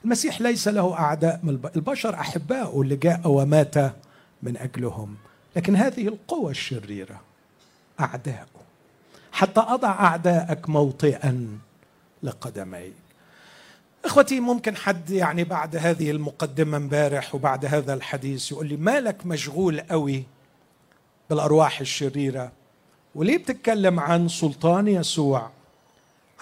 [0.05, 3.75] المسيح ليس له أعداء من البشر أحباؤه اللي جاء ومات
[4.43, 5.15] من أجلهم.
[5.55, 7.21] لكن هذه القوى الشريرة
[7.99, 8.61] أعداؤه.
[9.31, 11.59] حتى أضع اعدائك موطئا
[12.23, 12.93] لقدميك.
[14.05, 19.81] إخوتي ممكن حد يعني بعد هذه المقدمة امبارح وبعد هذا الحديث يقول لي مالك مشغول
[19.81, 20.23] قوي
[21.29, 22.51] بالأرواح الشريرة؟
[23.15, 25.49] وليه بتتكلم عن سلطان يسوع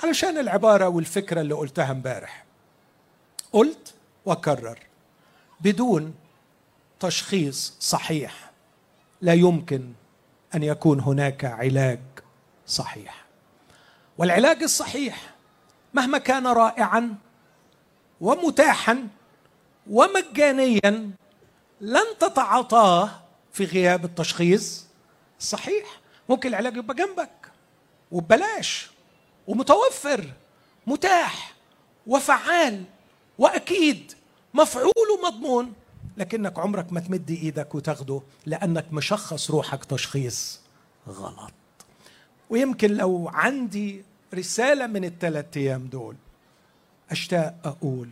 [0.04, 2.46] علشان العبارة والفكرة اللي قلتها امبارح.
[3.54, 3.94] قلت
[4.26, 4.80] وكرر
[5.62, 6.16] بدون
[7.00, 8.52] تشخيص صحيح
[9.22, 9.94] لا يمكن
[10.56, 12.00] أن يكون هناك علاج
[12.68, 13.26] صحيح.
[14.18, 15.34] والعلاج الصحيح
[15.94, 17.16] مهما كان رائعا
[18.22, 19.08] ومتاحا
[19.90, 21.12] ومجانيا
[21.82, 23.10] لن تتعاطاه
[23.54, 24.86] في غياب التشخيص
[25.40, 25.86] الصحيح
[26.30, 27.52] ممكن العلاج يبقى جنبك.
[28.12, 28.90] وببلاش
[29.50, 30.34] ومتوفر
[30.88, 31.54] متاح
[32.08, 32.84] وفعال
[33.38, 34.14] وأكيد
[34.54, 35.74] مفعول ومضمون.
[36.18, 40.60] لكنك عمرك ما تمد إيدك وتاخده لأنك مشخص روحك تشخيص
[41.08, 41.52] غلط.
[42.50, 46.16] ويمكن لو عندي رسالة من الثلاث أيام دول
[47.12, 48.10] أشتاق أقول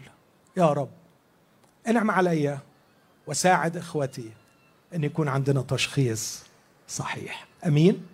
[0.58, 0.90] يا رب
[1.88, 2.60] انعم علي
[3.28, 4.32] وساعد إخوتي
[4.96, 6.44] أن يكون عندنا تشخيص
[6.88, 7.48] صحيح.
[7.66, 8.08] أمين؟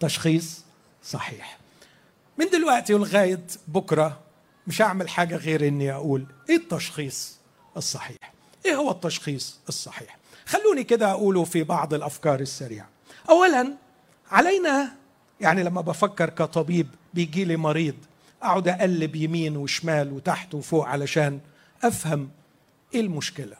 [0.00, 0.64] تشخيص
[1.04, 1.61] صحيح.
[2.38, 4.20] من دلوقتي ولغايه بكرة
[4.66, 7.38] مش هعمل حاجة غير إني أقول إيه التشخيص
[7.76, 8.16] الصحيح؟
[8.66, 12.88] إيه هو التشخيص الصحيح؟ خلوني كده أقوله في بعض الأفكار السريعة.
[13.30, 13.74] اولا
[14.30, 14.92] علينا
[15.40, 17.94] يعني لما بفكر كطبيب بيجي لي مريض
[18.42, 21.40] أقعد أقلب يمين وشمال وتحت وفوق علشان
[21.82, 22.30] أفهم
[22.94, 23.56] إيه المشكلة.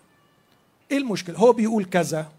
[0.91, 2.33] إيه المشكلة؟ هو بيقول كذا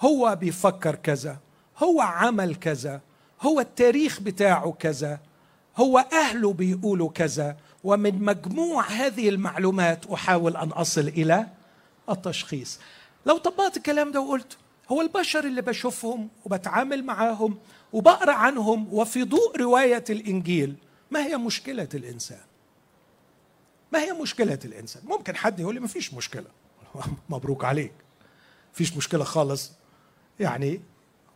[0.00, 1.38] هو بيفكر كذا
[1.78, 3.00] هو عمل كذا
[3.40, 5.20] هو التاريخ بتاعه كذا.
[5.76, 11.46] هو أهله بيقولوا كذا ومن مجموع هذه المعلومات أحاول أن أصل إلى
[12.10, 12.78] التشخيص.
[13.26, 14.56] لو طبقت الكلام ده وقلت
[14.92, 17.58] هو البشر اللي بشوفهم وبتعامل معاهم
[17.92, 20.74] وبقرأ عنهم وفي ضوء رواية الإنجيل
[21.10, 22.40] ما هي مشكلة الإنسان؟
[23.92, 26.46] ما هي مشكلة الإنسان؟ ممكن حد يقول لي ما فيش مشكلة.
[27.30, 27.92] مبروك عليك.
[28.72, 29.72] فيش مشكلة خالص.
[30.40, 30.80] يعني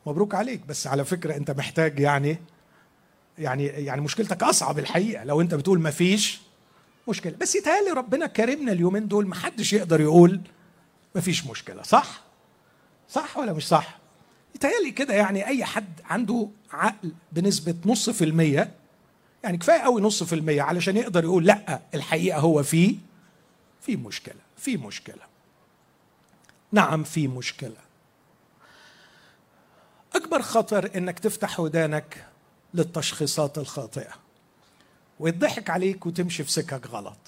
[0.07, 0.67] مبروك عليك.
[0.67, 2.39] بس على فكرة أنت محتاج يعني
[3.39, 5.25] يعني يعني مشكلتك أصعب الحقيقة.
[5.25, 6.41] لو أنت بتقول ما فيش
[7.09, 7.35] مشكلة.
[7.41, 10.41] بس يتهيألي ربنا كرمنا اليومين دول ما حدش يقدر يقول
[11.15, 11.83] ما فيش مشكلة.
[11.83, 12.21] صح؟
[13.09, 13.99] صح ولا مش صح؟
[14.55, 18.71] يتهيألي كده يعني أي حد عنده عقل بنسبة نص في المية
[19.45, 22.97] يعني كفاية قوي نص في المية علشان يقدر يقول لأ الحقيقة هو في
[23.81, 25.23] في مشكلة في مشكلة.
[26.73, 27.77] نعم في مشكلة.
[30.15, 32.27] أكبر خطر إنك تفتح ودانك
[32.75, 34.13] للتشخيصات الخاطئة.
[35.21, 37.19] ويضحك عليك وتمشي في سكك غلط.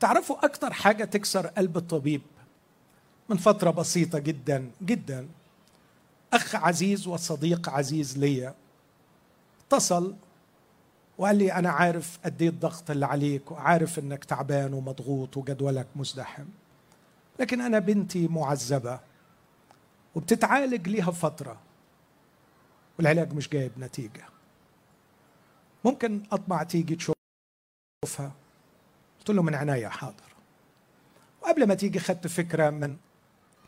[0.00, 2.22] تعرفوا أكثر حاجة تكسر قلب الطبيب
[3.28, 5.28] من فترة بسيطة جدا جدا.
[6.32, 8.54] أخ عزيز وصديق عزيز ليا
[9.66, 10.14] اتصل
[11.18, 16.44] وقال لي أنا عارف قد إيه الضغط اللي عليك وعارف إنك تعبان ومضغوط وجدولك مزدحم.
[17.40, 19.00] لكن أنا بنتي معذبة
[20.14, 21.60] وبتتعالج ليها فترة
[22.98, 24.24] والعلاج مش جايب نتيجة.
[25.84, 28.32] ممكن أطمع تيجي تشوفها.
[29.18, 30.32] قلت له من عناية حاضر.
[31.42, 32.96] وقبل ما تيجي خدت فكرة من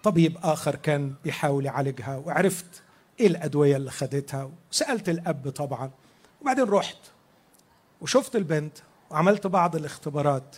[0.02, 2.82] طبيب آخر كان بيحاول يعالجها وعرفت
[3.20, 5.90] إيه الأدوية اللي خدتها وسألت الأب طبعا.
[6.42, 6.98] وبعدين رحت
[8.00, 8.78] وشفت البنت
[9.10, 10.56] وعملت بعض الاختبارات.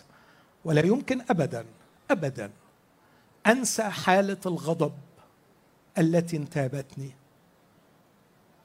[0.64, 1.66] ولا يمكن أبدا
[2.10, 2.50] أبدا
[3.46, 4.92] أنسى حالة الغضب
[5.98, 7.10] التي انتابتني.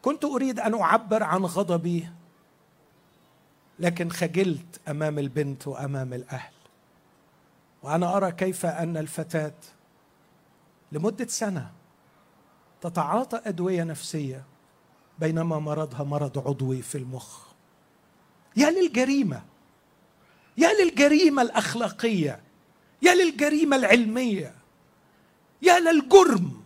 [0.01, 2.10] كنت أريد أن أعبر عن غضبي
[3.82, 6.54] لكن خجلت أمام البنت وأمام الأهل.
[7.84, 9.54] وأنا أرى كيف أن الفتاة
[10.91, 11.72] لمدة سنة
[12.82, 14.44] تتعاطى أدوية نفسية
[15.20, 17.39] بينما مرضها مرض عضوي في المخ.
[18.56, 19.44] يا للجريمة
[20.58, 22.39] يا للجريمة الأخلاقية
[23.02, 24.56] يا للجريمة العلمية
[25.62, 26.62] يا للجرم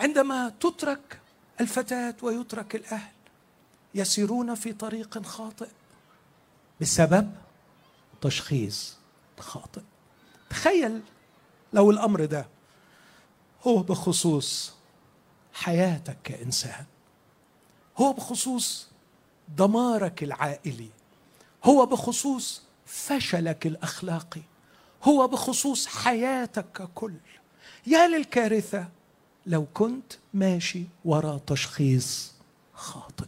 [0.00, 1.20] عندما تترك
[1.60, 3.12] الفتاة ويترك الأهل
[3.94, 5.68] يسيرون في طريق خاطئ.
[6.80, 7.30] بسبب
[8.20, 8.96] تشخيص
[9.38, 9.80] خاطئ.
[10.50, 11.00] تخيل
[11.72, 12.46] لو الأمر ده
[13.66, 14.72] هو بخصوص
[15.52, 16.84] حياتك كإنسان
[17.98, 18.88] هو بخصوص
[19.56, 20.88] دمارك العائلي
[21.64, 24.42] هو بخصوص فشلك الأخلاقي
[25.02, 27.14] هو بخصوص حياتك ككل.
[27.86, 28.88] يا للكارثة
[29.46, 32.32] لو كنت ماشي وراء تشخيص
[32.74, 33.26] خاطئ.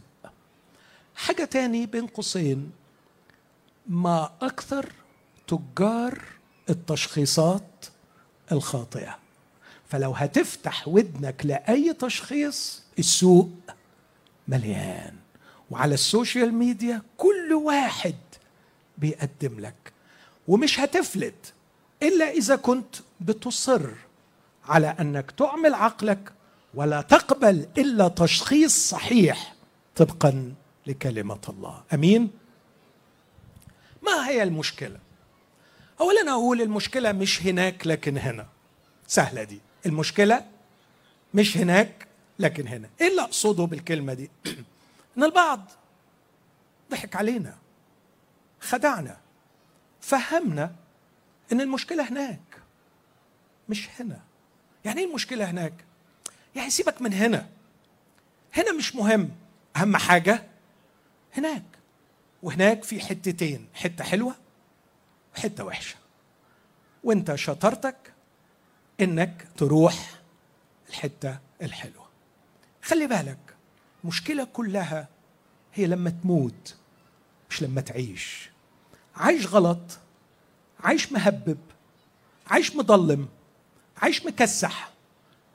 [1.15, 2.71] حاجة تاني بين قوسين
[3.87, 4.91] ما أكثر
[5.47, 6.21] تجار
[6.69, 7.85] التشخيصات
[8.51, 9.17] الخاطئة.
[9.89, 13.49] فلو هتفتح ودنك لأي تشخيص السوق
[14.47, 15.15] مليان.
[15.71, 18.15] وعلى السوشيال ميديا كل واحد
[18.97, 19.93] بيقدم لك.
[20.47, 21.53] ومش هتفلت
[22.03, 23.89] إلا إذا كنت بتصر
[24.65, 26.31] على أنك تعمل عقلك
[26.73, 29.55] ولا تقبل إلا تشخيص صحيح
[29.95, 30.53] طبقا
[30.87, 31.83] لكلمة الله.
[31.93, 32.29] أمين؟
[34.07, 34.99] ما هي المشكلة؟
[36.01, 38.47] أولا أقول المشكلة مش هناك لكن هنا.
[39.07, 39.59] سهلة دي.
[39.85, 40.45] المشكلة
[41.33, 42.07] مش هناك
[42.39, 42.89] لكن هنا.
[43.01, 44.31] إيه اللي أقصده بالكلمة دي؟
[45.17, 45.71] إن البعض
[46.91, 47.57] ضحك علينا
[48.61, 49.17] خدعنا
[50.01, 50.75] فهمنا
[51.51, 52.39] إن المشكلة هناك
[53.69, 54.19] مش هنا.
[54.85, 55.73] يعني إيه المشكلة هناك؟
[56.55, 57.49] يعني سيبك من هنا.
[58.53, 59.29] هنا مش مهم.
[59.77, 60.43] أهم حاجة
[61.33, 61.76] هناك.
[62.43, 64.35] وهناك في حتتين حتة حلوة
[65.35, 65.95] وحتة وحشة.
[67.03, 68.13] وانت شطارتك
[69.01, 70.09] إنك تروح
[70.89, 72.07] الحتة الحلوة.
[72.83, 73.37] خلي بالك
[74.03, 75.07] المشكلة كلها
[75.73, 76.75] هي لما تموت
[77.49, 78.49] مش لما تعيش.
[79.15, 79.99] عايش غلط
[80.79, 81.57] عايش مهبب
[82.47, 83.27] عايش مضلم
[83.97, 84.91] عايش مكسح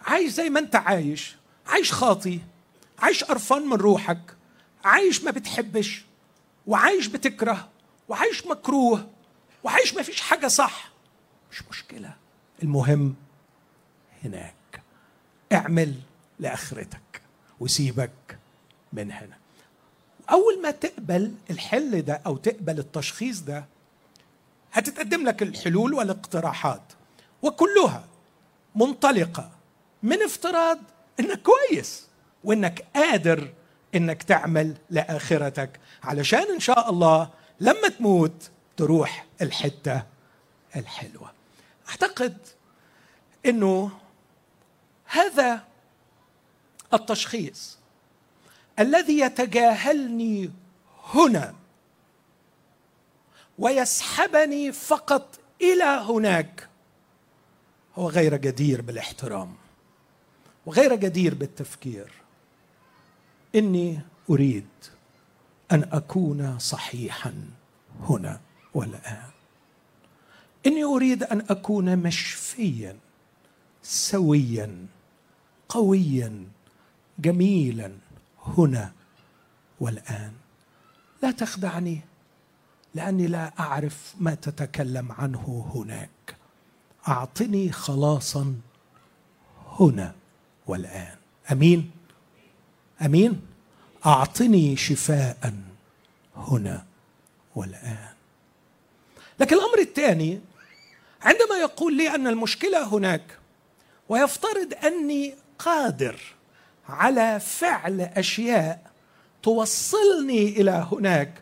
[0.00, 2.40] عايش زي ما انت عايش عايش خاطي
[2.98, 4.36] عايش قرفان من روحك
[4.84, 6.04] عايش ما بتحبش.
[6.66, 7.68] وعايش بتكره
[8.08, 9.08] وعايش مكروه
[9.64, 10.90] وعايش ما فيش حاجة صح.
[11.52, 12.14] مش مشكلة.
[12.62, 13.14] المهم
[14.24, 14.82] هناك.
[15.52, 15.94] اعمل
[16.38, 17.22] لآخرتك
[17.60, 18.38] وسيبك
[18.92, 19.38] من هنا.
[20.30, 23.64] أول ما تقبل الحل ده أو تقبل التشخيص ده
[24.72, 26.82] هتتقدم لك الحلول والاقتراحات
[27.42, 28.04] وكلها
[28.74, 29.50] منطلقة
[30.02, 30.78] من افتراض
[31.20, 32.06] إنك كويس
[32.44, 33.52] وإنك قادر
[33.94, 35.80] إنك تعمل لآخرتك.
[36.02, 37.30] علشان إن شاء الله
[37.60, 40.02] لما تموت تروح الحتة
[40.76, 41.32] الحلوة.
[41.88, 42.38] أعتقد
[43.46, 43.90] إنه
[45.04, 45.64] هذا
[46.94, 47.78] التشخيص
[48.78, 50.50] الذي يتجاهلني
[51.14, 51.54] هنا
[53.58, 56.68] ويسحبني فقط إلى هناك
[57.96, 59.54] هو غير جدير بالاحترام
[60.66, 62.21] وغير جدير بالتفكير.
[63.54, 64.00] إني
[64.30, 64.66] أريد
[65.72, 67.34] أن أكون صحيحا
[68.00, 68.40] هنا
[68.74, 69.30] والآن.
[70.66, 72.96] إني أريد أن أكون مشفيا
[73.82, 74.86] سويا
[75.68, 76.44] قويا
[77.18, 77.92] جميلا
[78.44, 78.92] هنا
[79.80, 80.32] والآن.
[81.22, 82.00] لا تخدعني
[82.94, 86.36] لأني لا أعرف ما تتكلم عنه هناك.
[87.08, 88.54] أعطني خلاصا
[89.80, 90.14] هنا
[90.66, 91.16] والآن.
[91.52, 91.90] أمين؟
[93.04, 93.40] أمين؟
[94.06, 95.54] أعطني شفاء
[96.36, 96.84] هنا
[97.56, 98.08] والآن.
[99.40, 100.40] لكن الأمر الثاني
[101.22, 103.38] عندما يقول لي أن المشكلة هناك
[104.08, 106.20] ويفترض أني قادر
[106.88, 108.90] على فعل أشياء
[109.42, 111.34] توصلني إلى هناك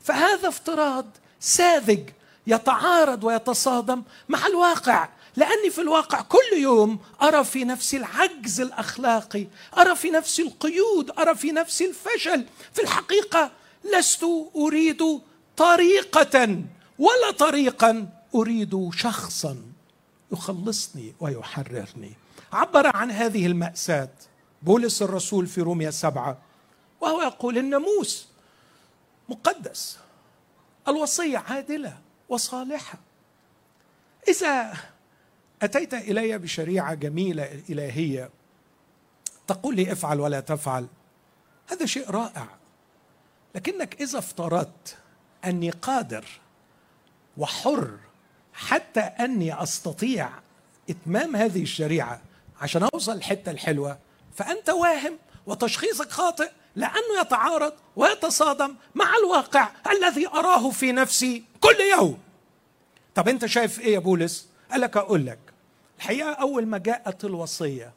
[0.00, 1.06] فهذا افتراض
[1.40, 2.10] ساذج
[2.46, 5.08] يتعارض ويتصادم مع الواقع.
[5.36, 9.46] لأني في الواقع كل يوم أرى في نفسي العجز الأخلاقي
[9.78, 12.44] أرى في نفسي القيود أرى في نفسي الفشل.
[12.72, 13.50] في الحقيقة
[13.94, 14.24] لست
[14.56, 15.02] أريد
[15.56, 16.62] طريقة
[16.98, 19.56] ولا طريقا أريد شخصا.
[20.32, 22.12] يخلصني ويحررني.
[22.52, 24.10] عبر عن هذه المأساة
[24.62, 26.38] بولس الرسول في روميا سبعة
[27.00, 28.26] وهو يقول الناموس
[29.28, 29.98] مقدس
[30.88, 32.98] الوصية عادلة وصالحة.
[34.28, 34.72] إذا
[35.62, 38.30] أتيت إلي بشريعة جميلة إلهية
[39.46, 40.86] تقول لي افعل ولا تفعل.
[41.70, 42.48] هذا شيء رائع.
[43.54, 44.96] لكنك إذا افترضت
[45.44, 46.24] أني قادر
[47.36, 47.98] وحر
[48.52, 50.30] حتى أني أستطيع
[50.90, 52.20] إتمام هذه الشريعة
[52.60, 53.98] عشان أوصل الحتة الحلوة
[54.34, 62.18] فأنت واهم وتشخيصك خاطئ لأنه يتعارض ويتصادم مع الواقع الذي أراه في نفسي كل يوم.
[63.14, 65.38] طب أنت شايف إيه يا بولس؟ قال لك أقول لك.
[66.00, 67.92] الحقيقة أول ما جاءت الوصية.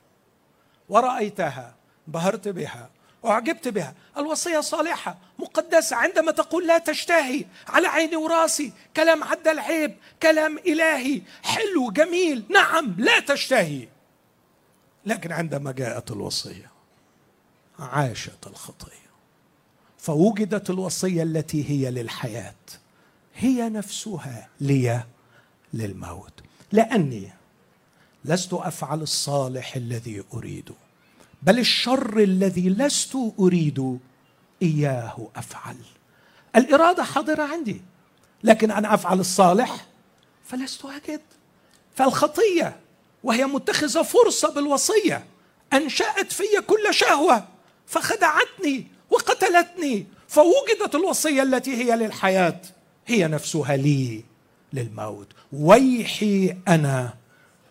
[0.90, 1.76] ورأيتها
[2.08, 2.90] انبهرت بها
[3.26, 3.94] أعجبت بها.
[4.18, 11.22] الوصية صالحة مقدسة عندما تقول لا تشتهي على عيني وراسي كلام عدى العيب كلام إلهي.
[11.44, 12.44] حلو جميل.
[12.50, 13.88] نعم لا تشتهي.
[15.06, 16.72] لكن عندما جاءت الوصية
[17.80, 19.04] عاشت الخطية.
[19.98, 22.56] فوجدت الوصية التي هي للحياة.
[23.36, 25.04] هي نفسها لي
[25.74, 26.34] للموت.
[26.72, 27.34] لأني
[28.26, 30.74] لست أفعل الصالح الذي اريده
[31.44, 34.00] بل الشر الذي لست أريد
[34.62, 35.76] إياه أفعل.
[36.56, 37.82] الإرادة حاضرة عندي
[38.44, 39.86] لكن أنا أفعل الصالح
[40.46, 41.22] فلست أجد.
[41.96, 42.80] فالخطية
[43.24, 45.26] وهي متخذة فرصة بالوصية
[45.74, 47.48] أنشأت في كل شهوة
[47.88, 52.62] فخدعتني وقتلتني فوجدت الوصية التي هي للحياة
[53.08, 54.24] هي نفسها لي
[54.74, 55.28] للموت.
[55.54, 57.14] ويحي أنا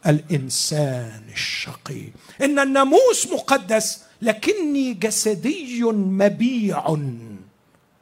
[0.07, 2.09] الإنسان الشقي.
[2.43, 6.97] إن الناموس مقدس لكني جسدي مبيع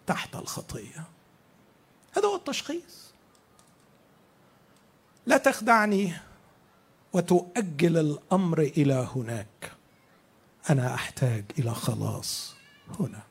[0.06, 1.04] تحت الخطية.
[2.16, 3.10] هذا هو التشخيص.
[5.26, 6.12] لا تخدعني
[7.12, 9.72] وتؤجل الأمر إلى هناك.
[10.70, 12.54] أنا أحتاج إلى خلاص
[13.00, 13.22] هنا.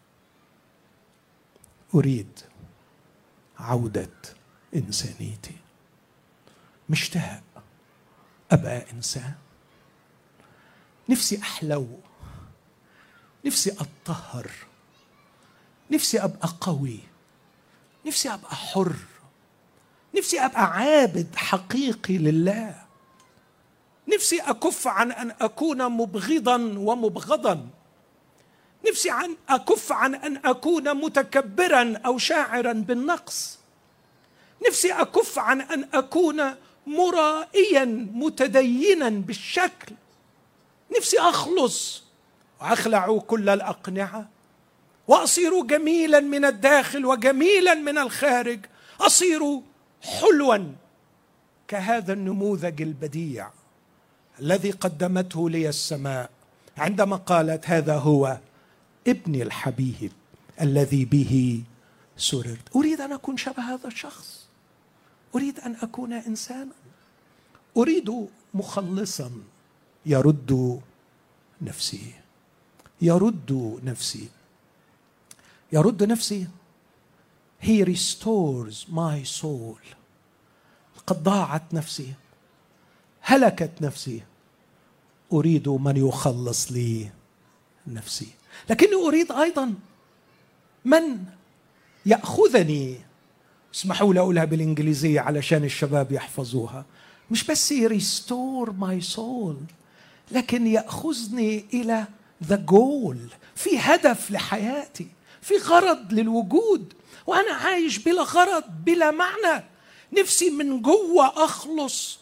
[1.95, 2.39] أريد
[3.59, 4.09] عودة
[4.75, 5.55] إنسانيتي.
[6.89, 7.43] مشتاق
[8.51, 9.33] ابقى إنسان.
[11.09, 11.87] نفسي أحلو.
[13.45, 14.51] نفسي اتطهر
[15.91, 16.99] نفسي أبقى قوي.
[18.05, 18.95] نفسي أبقى حر.
[20.17, 22.75] نفسي أبقى عابد حقيقي لله.
[24.13, 27.69] نفسي أكف عن أن أكون مبغضا ومبغضا.
[28.89, 33.59] نفسي عن أكف عن أن أكون متكبرا أو شاعرا بالنقص.
[34.67, 36.55] نفسي أكف عن أن أكون
[36.87, 39.95] مرائيا متدينا بالشكل.
[40.97, 42.03] نفسي أخلص
[42.61, 44.29] وأخلع كل الأقنعة.
[45.07, 48.59] وأصير جميلا من الداخل وجميلا من الخارج.
[49.01, 49.61] أصير
[50.01, 50.57] حلوا
[51.67, 53.49] كهذا النموذج البديع
[54.39, 56.29] الذي قدمته لي السماء
[56.77, 58.37] عندما قالت هذا هو
[59.07, 60.11] ابني الحبيب
[60.61, 61.63] الذي به
[62.17, 62.75] سررت.
[62.75, 64.38] أريد أن أكون شبه هذا الشخص.
[65.35, 66.71] أريد أن أكون إنسانا.
[67.77, 69.31] أريد مخلصا
[70.05, 70.81] يرد
[71.61, 72.13] نفسي.
[73.01, 74.29] يرد نفسي.
[75.71, 76.47] يرد نفسي.
[77.61, 79.95] He restores my soul.
[81.07, 82.13] قد ضاعت نفسي.
[83.21, 84.23] هلكت نفسي.
[85.33, 87.11] أريد من يخلص لي
[87.87, 88.27] نفسي.
[88.69, 89.73] لكني أريد أيضا
[90.85, 91.25] من
[92.05, 93.08] يأخذني
[93.75, 96.85] اسمحوا لي أقولها بالإنجليزية علشان الشباب يحفظوها.
[97.31, 99.57] مش بس restore my soul
[100.31, 102.05] لكن يأخذني إلى
[102.43, 103.17] the goal
[103.55, 105.07] في هدف لحياتي
[105.41, 106.93] في غرض للوجود.
[107.27, 109.63] وأنا عايش بلا غرض بلا معنى.
[110.19, 112.19] نفسي من جوة أخلص.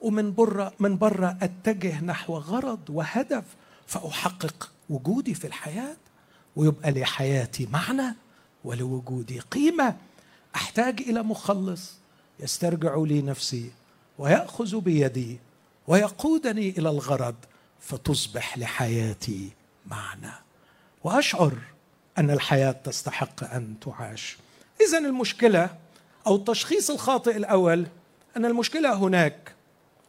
[0.00, 3.44] ومن بره من بره أتجه نحو غرض وهدف
[3.86, 5.96] فأحقق وجودي في الحياة.
[6.56, 8.14] ويبقى لحياتي معنى
[8.64, 9.96] ولوجودي قيمة.
[10.56, 11.94] أحتاج إلى مخلص
[12.40, 13.70] يسترجع لي نفسي
[14.18, 15.38] ويأخذ بيدي
[15.86, 17.34] ويقودني إلى الغرض
[17.80, 19.50] فتصبح لحياتي
[19.86, 20.32] معنى
[21.04, 21.52] وأشعر
[22.18, 24.36] أن الحياة تستحق أن تعاش.
[24.80, 25.76] اذا المشكلة
[26.26, 27.86] أو التشخيص الخاطئ الأول
[28.36, 29.54] أن المشكلة هناك.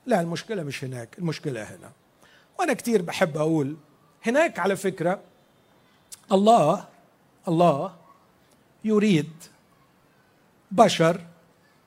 [0.06, 1.92] لا المشكلة مش هناك المشكلة هنا.
[2.60, 3.76] وأنا كثير بحب أقول
[4.26, 5.22] هناك على فكرة
[6.32, 6.86] الله
[7.48, 7.96] الله
[8.84, 9.32] يريد
[10.72, 11.22] بشر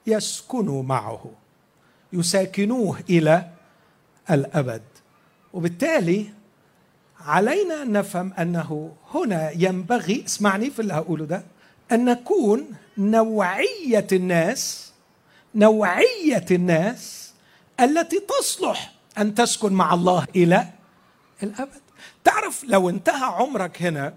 [0.06, 1.30] يسكنوا معه
[2.12, 3.50] يساكنوه إلى
[4.30, 4.82] الأبد.
[5.52, 6.26] وبالتالي
[7.20, 11.42] علينا أن نفهم أنه هنا ينبغي اسمعني في اللي هقوله ده
[11.92, 12.66] أن نكون
[12.98, 14.92] نوعية الناس
[15.54, 17.32] نوعية الناس
[17.80, 20.66] التي تصلح أن تسكن مع الله إلى
[21.42, 21.80] الأبد.
[22.24, 24.14] تعرف لو انتهى عمرك هنا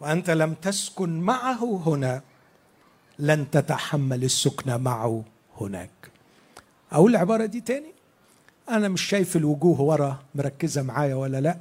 [0.00, 2.22] وأنت لم تسكن معه هنا
[3.18, 5.24] لن تتحمل السكنه معه
[5.60, 5.90] هناك.
[6.92, 7.92] أقول العبارة دي تاني؟
[8.70, 11.58] أنا مش شايف الوجوه ورا مركزة معايا ولا لأ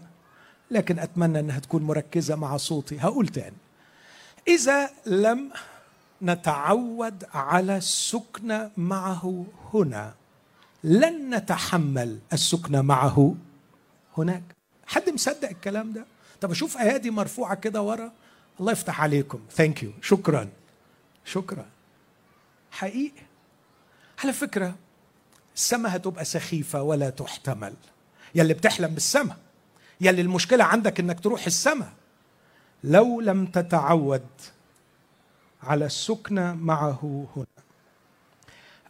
[0.72, 3.00] لكن أتمنى إنها تكون مركزة مع صوتي.
[3.00, 3.56] هقول تاني.
[4.48, 5.52] إذا لم
[6.22, 10.14] نتعود على السكنة معه هنا
[10.84, 13.36] لن نتحمل السكنة معه
[14.18, 14.44] هناك.
[14.86, 16.06] حد مصدق الكلام ده؟
[16.42, 18.12] طب أشوف ايادي مرفوعة كده ورا؟
[18.60, 19.40] الله يفتح عليكم.
[19.52, 20.50] ثانك يو شكرا.
[21.26, 21.66] شكرا.
[22.72, 23.24] حقيقي.
[24.24, 24.76] على فكرة
[25.56, 27.74] السماء هتبقى سخيفة ولا تحتمل.
[28.36, 29.38] يلي بتحلم بالسماء
[30.02, 31.94] يلي المشكلة عندك إنك تروح السماء.
[32.84, 34.28] لو لم تتعود
[35.64, 37.46] على السكنى معه هنا.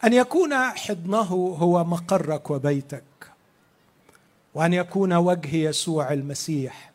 [0.03, 3.03] أن يكون حضنه هو مقرك وبيتك.
[4.53, 6.91] وأن يكون وجه يسوع المسيح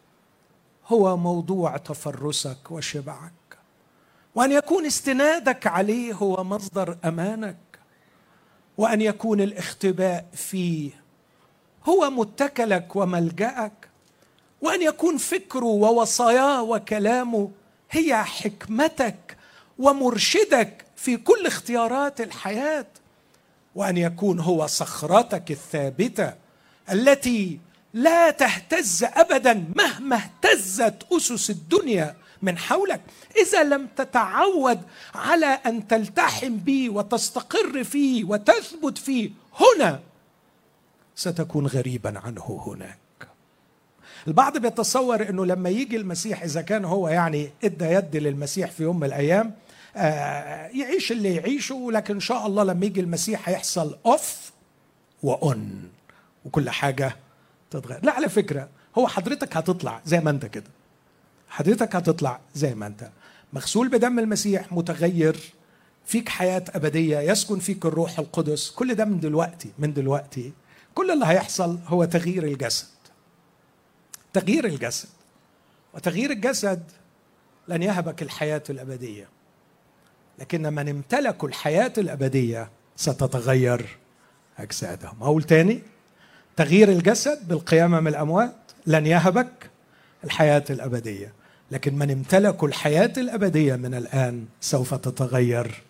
[0.86, 3.32] هو موضوع تفرسك وشبعك.
[4.40, 7.56] وأن يكون استنادك عليه هو مصدر أمانك
[8.78, 10.90] وأن يكون الاختباء فيه
[11.84, 13.88] هو متكلك وملجأك
[14.60, 17.50] وأن يكون فكره ووصاياه وكلامه
[17.90, 19.36] هي حكمتك
[19.78, 22.86] ومرشدك في كل اختيارات الحياة
[23.74, 26.34] وأن يكون هو صخرتك الثابتة
[26.92, 27.60] التي
[27.94, 33.00] لا تهتز ابدا مهما اهتزت أسس الدنيا من حولك.
[33.36, 34.80] إذا لم تتعود
[35.14, 39.30] على أن تلتحم به وتستقر فيه وتثبت فيه
[39.60, 40.00] هنا
[41.16, 42.98] ستكون غريبا عنه هناك.
[44.28, 48.96] البعض بيتصور إنه لما يجي المسيح إذا كان هو يعني إدى يد للمسيح في يوم
[48.96, 49.54] من الأيام
[49.96, 54.52] آه، يعيش اللي يعيشه لكن إن شاء الله لما يجي المسيح هيحصل off
[55.22, 55.88] و on
[56.44, 57.16] وكل حاجة
[57.70, 58.00] تتغير.
[58.02, 58.68] لا على فكرة
[58.98, 60.70] هو حضرتك هتطلع زي ما أنت كده.
[61.50, 63.10] حضرتك هتطلع زي ما انت.
[63.52, 65.36] مغسول بدم المسيح متغير
[66.06, 68.70] فيك حياة أبدية يسكن فيك الروح القدس.
[68.70, 70.52] كل ده من دلوقتي من دلوقتي.
[70.94, 72.86] كل اللي هيحصل هو تغيير الجسد.
[74.32, 75.08] تغيير الجسد.
[75.94, 76.82] وتغيير الجسد
[77.68, 79.28] لن يهبك الحياة الأبدية.
[80.38, 83.98] لكن من امتلكوا الحياة الأبدية ستتغير
[84.58, 85.22] أجسادهم.
[85.22, 85.82] أقول تاني
[86.56, 89.70] تغيير الجسد بالقيامة من الأموات لن يهبك
[90.24, 91.39] الحياة الأبدية.
[91.70, 95.82] لكن من امتلكوا الحياة الأبدية من الآن سوف تتغير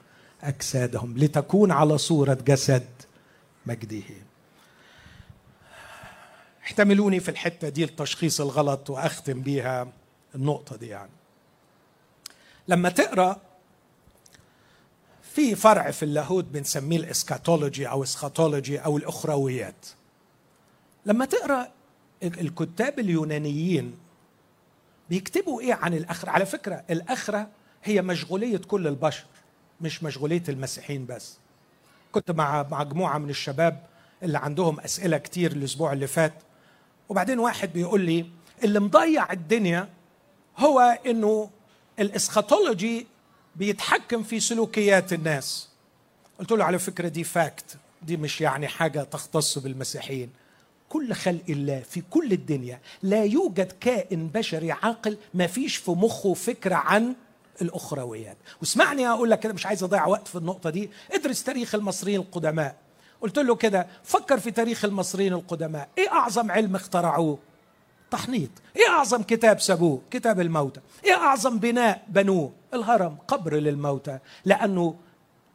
[0.43, 2.89] أجسادهم لتكون على صورة جسد
[3.67, 4.03] مجده.
[6.63, 9.93] احتملوني في الحتة دي التشخيص الغلط وأختم بيها
[10.35, 11.11] النقطة دي يعني.
[12.69, 13.37] لما تقرأ
[15.23, 19.87] في فرع في اللاهوت بنسميه ال eschatology أو eschatology أو الأخرويات.
[21.07, 21.69] لما تقرأ
[22.23, 23.95] الكتاب اليونانيين
[25.11, 27.49] بيكتبوا إيه عن الأخرة؟ على فكرة الأخرة
[27.85, 29.25] هي مشغولية كل البشر
[29.81, 31.39] مش مشغولية المسيحيين بس.
[32.13, 33.87] كنت مع مجموعة من الشباب
[34.23, 36.33] اللي عندهم أسئلة كتير الأسبوع اللي فات
[37.09, 38.27] وبعدين واحد بيقول لي
[38.65, 39.89] اللي مضيع الدنيا
[40.59, 41.51] هو إنه
[41.99, 43.07] الاسخاتولوجي
[43.57, 45.69] بيتحكم في سلوكيات الناس.
[46.39, 50.31] قلت له على فكرة دي فاكت دي مش يعني حاجة تختص بالمسيحيين.
[50.91, 56.35] كل خلق الله في كل الدنيا لا يوجد كائن بشري عاقل ما فيش في مخه
[56.35, 57.15] فكرة عن
[57.63, 58.37] الأخرويات.
[58.61, 60.91] واسمعني أقول لك كده مش عايز أضيع وقت في النقطة دي.
[61.13, 62.77] ادرس تاريخ المصريين القدماء.
[63.21, 65.89] قلت له كده فكر في تاريخ المصريين القدماء.
[65.99, 67.39] إيه أعظم علم اخترعوه؟
[68.11, 68.51] تحنيط.
[68.77, 70.81] إيه أعظم كتاب سابوه؟ كتاب الموتى.
[71.05, 73.17] إيه أعظم بناء بنوه؟ الهرم.
[73.29, 74.19] قبر للموتى.
[74.45, 74.95] لأنه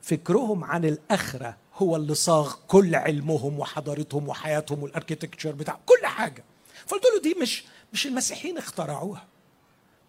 [0.02, 1.58] فكرهم عن الأخرة.
[1.76, 6.44] هو اللي صاغ كل علمهم وحضارتهم وحياتهم والاركيتكتشر بتاع كل حاجة.
[6.88, 7.64] فقلت له دي مش
[7.94, 9.26] مش المسيحيين اخترعوها.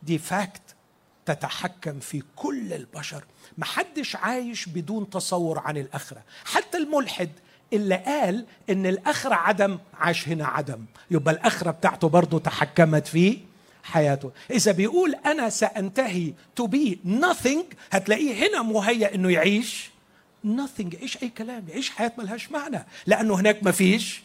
[0.03, 0.62] دي فاكت
[1.27, 3.25] تتحكم في كل البشر.
[3.59, 6.23] محدش عايش بدون تصور عن الآخرة.
[6.45, 7.31] حتى الملحد
[7.73, 10.85] اللي قال إن الآخرة عدم عاش هنا عدم.
[11.11, 13.39] يبقى الآخرة بتاعته برضه تحكمت في
[13.83, 14.31] حياته.
[14.51, 19.91] إذا بيقول أنا سأنتهي تو بي nothing هتلاقيه هنا مهيأ إنه يعيش
[20.47, 20.94] nothing.
[20.94, 22.86] يعيش أي كلام؟ يعيش حياة ملهاش معنى.
[23.07, 24.22] لأنه هناك ما فيش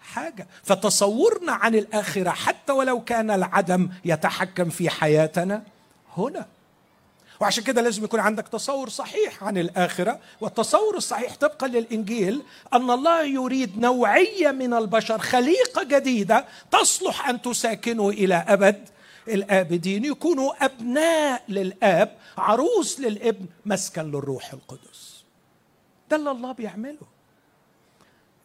[0.00, 0.46] حاجة.
[0.64, 5.62] فتصورنا عن الآخرة حتى ولو كان العدم يتحكم في حياتنا
[6.16, 6.46] هنا.
[7.40, 10.20] وعشان كده لازم يكون عندك تصور صحيح عن الآخرة.
[10.40, 12.42] والتصور الصحيح طبقا للإنجيل
[12.72, 18.88] أن الله يريد نوعية من البشر خليقة جديدة تصلح أن تساكنوا إلى أبد.
[19.28, 24.97] الآبدين يكونوا أبناء للآب عروس للابن مسكن للروح القدس.
[26.10, 27.06] ده اللي الله بيعمله.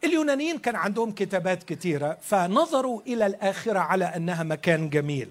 [0.04, 5.30] اليونانيين كان عندهم كتابات كثيرة فنظروا إلى الآخرة على أنها مكان جميل.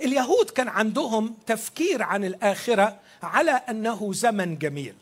[0.00, 4.94] اليهود كان عندهم تفكير عن الآخرة على أنه زمن جميل.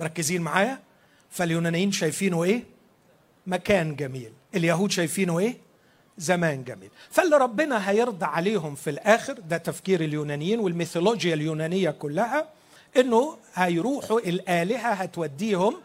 [0.00, 0.78] مركزين معايا؟
[1.30, 2.64] فاليونانيين شايفينه إيه؟
[3.46, 4.32] مكان جميل.
[4.54, 5.56] اليهود شايفينه إيه؟
[6.18, 6.90] زمان جميل.
[7.10, 12.48] فاللي ربنا هيرضى عليهم في الآخر ده تفكير اليونانيين والميثولوجيا اليونانية كلها
[12.96, 15.82] إنه هيروحوا الآلهة هتوديهم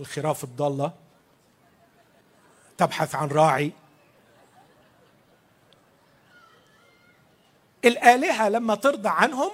[0.00, 0.92] الخراف الضالة
[2.78, 3.72] تبحث عن راعي.
[7.84, 9.50] الآلهة لما ترضى عنهم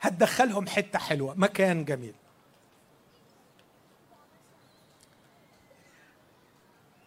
[0.00, 2.14] هتدخلهم حتة حلوة مكان جميل.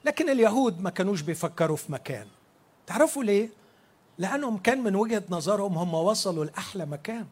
[0.06, 2.28] لكن اليهود ما كانوش بيفكروا في مكان.
[2.88, 3.50] تعرفوا ليه؟
[4.18, 7.28] لأنهم كان من وجهة نظرهم هم وصلوا لأحلى مكان.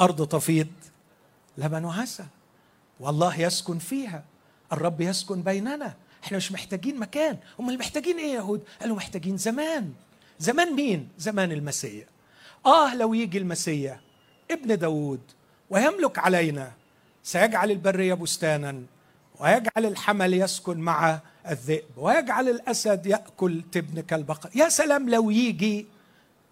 [0.00, 0.68] أرض تفيض
[1.58, 2.24] لبن وعسل
[3.00, 4.24] والله يسكن فيها.
[4.72, 5.94] الرب يسكن بيننا.
[6.24, 7.38] إحنا مش محتاجين مكان.
[7.58, 9.92] هم اللي محتاجين إيه يا يهود؟ قالوا محتاجين زمان.
[10.38, 12.04] زمان مين؟ زمان المسيح.
[12.66, 14.00] آه لو يجي المسيح
[14.50, 15.20] ابن داود
[15.70, 16.72] ويملك علينا
[17.22, 18.82] سيجعل البرية بستانا
[19.40, 21.20] ويجعل الحمل يسكن مع
[21.50, 25.86] الذئب ويجعل الأسد يأكل تبن كالبقر يا سلام لو يجي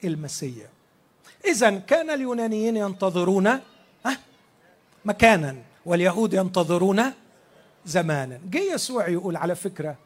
[0.04, 0.66] المسيح.
[1.46, 3.60] إذا كان اليونانيين ينتظرون
[5.04, 7.02] مكانا واليهود ينتظرون
[7.86, 8.40] زمانا.
[8.50, 9.96] جه يسوع يقول على فكرة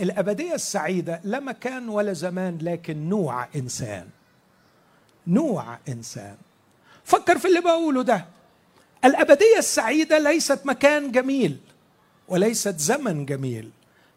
[0.00, 4.08] الأبدية السعيدة لا مكان ولا زمان لكن نوع إنسان.
[5.26, 6.36] نوع إنسان.
[7.04, 8.24] فكر في اللي بقوله ده.
[9.04, 11.56] الأبدية السعيدة ليست مكان جميل
[12.28, 13.70] وليست زمن جميل.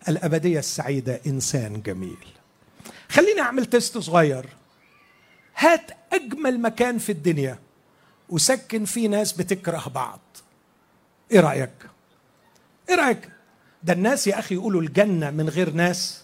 [0.08, 2.28] الأبدية السعيدة إنسان جميل.
[3.10, 4.46] خليني أعمل تيست صغير.
[5.56, 7.60] هات أجمل مكان في الدنيا
[8.30, 10.20] وسكن فيه ناس بتكره بعض.
[11.32, 11.90] إيه رأيك؟
[12.90, 13.30] إيه رأيك؟
[13.84, 16.24] ده الناس يا أخي يقولوا الجنة من غير ناس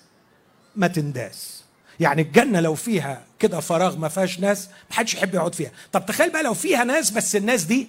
[0.75, 1.63] ما تنداس.
[1.99, 5.71] يعني الجنة لو فيها كده فراغ ما فيهاش ناس محدش يحب يقعد فيها.
[5.91, 7.87] طب تخيل بقى لو فيها ناس بس الناس دي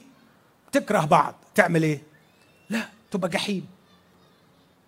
[0.72, 1.34] تكره بعض.
[1.54, 2.02] تعمل إيه؟
[2.70, 3.66] لا تبقى جحيم.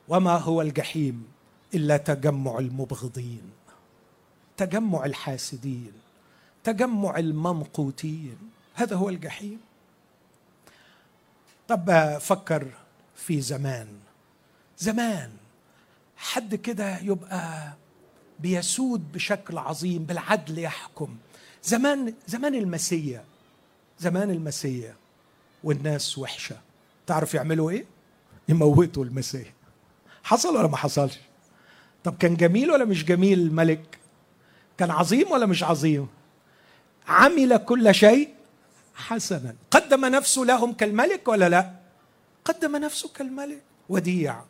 [0.09, 1.29] وما هو الجحيم
[1.75, 3.51] إلا تجمع المبغضين
[4.57, 5.93] تجمع الحاسدين.
[6.65, 8.37] تجمع الممقوتين.
[8.75, 9.61] هذا هو الجحيم.
[11.69, 12.67] طب فكر
[13.17, 13.89] في زمان.
[14.79, 15.31] زمان
[16.17, 17.73] حد كده يبقى
[18.41, 21.17] بيسود بشكل عظيم بالعدل يحكم.
[21.65, 23.25] زمان زمان المسيا
[23.99, 24.95] زمان المسيا
[25.65, 26.57] والناس وحشة.
[27.07, 27.85] تعرف يعملوا إيه؟
[28.49, 29.53] يموتوا المسيا
[30.23, 31.19] حصل ولا ما حصلش؟
[32.05, 33.99] طب كان جميل ولا مش جميل الملك
[34.79, 36.09] كان عظيم ولا مش عظيم؟
[37.11, 38.35] عمل كل شيء
[38.95, 39.55] حسنا.
[39.71, 41.75] قدم نفسه لهم كالملك ولا لا؟
[42.45, 43.63] قدم نفسه كالملك.
[43.89, 44.43] وديع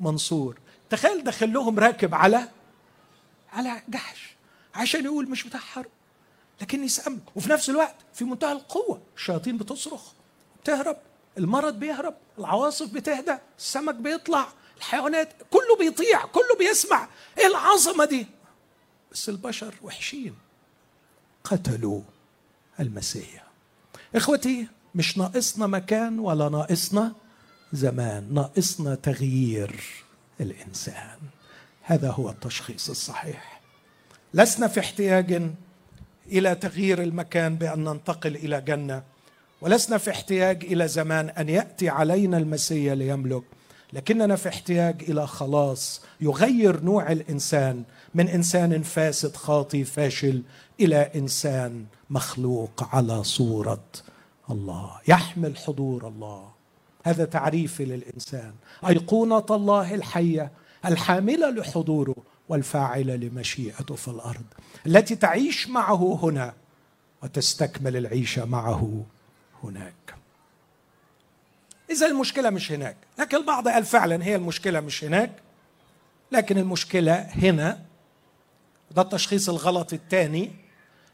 [0.00, 0.58] منصور.
[0.90, 2.48] تخيل دخل لهم راكب على
[3.52, 4.34] على جحش
[4.74, 5.90] عشان يقول مش بتاع حرب
[6.60, 10.12] لكني سأمن وفي نفس الوقت في منتهى القوة الشياطين بتصرخ.
[10.62, 10.96] بتهرب
[11.38, 17.08] المرض بيهرب العواصف بتهدى السمك بيطلع الحيوانات كله بيطيع كله بيسمع.
[17.38, 18.26] إيه العظمة دي؟
[19.12, 20.34] بس البشر وحشين.
[21.44, 22.00] قتلوا
[22.80, 23.44] المسيح.
[24.14, 27.12] إخوتي مش ناقصنا مكان ولا ناقصنا
[27.72, 29.80] زمان ناقصنا تغيير
[30.40, 31.18] الإنسان.
[31.82, 33.60] هذا هو التشخيص الصحيح.
[34.34, 35.42] لسنا في احتياج
[36.26, 39.02] إلى تغيير المكان بأن ننتقل إلى جنة
[39.60, 43.42] ولسنا في احتياج إلى زمان أن يأتي علينا المسيا ليملك
[43.92, 47.82] لكننا في احتياج إلى خلاص يغير نوع الإنسان
[48.14, 50.42] من إنسان فاسد خاطي فاشل
[50.80, 53.84] إلى إنسان مخلوق على صورة
[54.50, 54.90] الله.
[55.08, 56.48] يحمل حضور الله.
[57.04, 58.52] هذا تعريفي للإنسان.
[58.88, 60.52] أيقونة الله الحية
[60.84, 62.16] الحاملة لحضوره
[62.48, 64.44] والفاعلة لمشيئته في الأرض.
[64.86, 66.54] التي تعيش معه هنا
[67.22, 69.04] وتستكمل العيشه معه
[69.64, 70.14] هناك.
[71.92, 72.96] إذا المشكلة مش هناك.
[73.18, 75.30] لكن البعض قال فعلا هي المشكلة مش هناك.
[76.32, 77.82] لكن المشكلة هنا
[78.90, 80.50] ده التشخيص الغلط الثاني.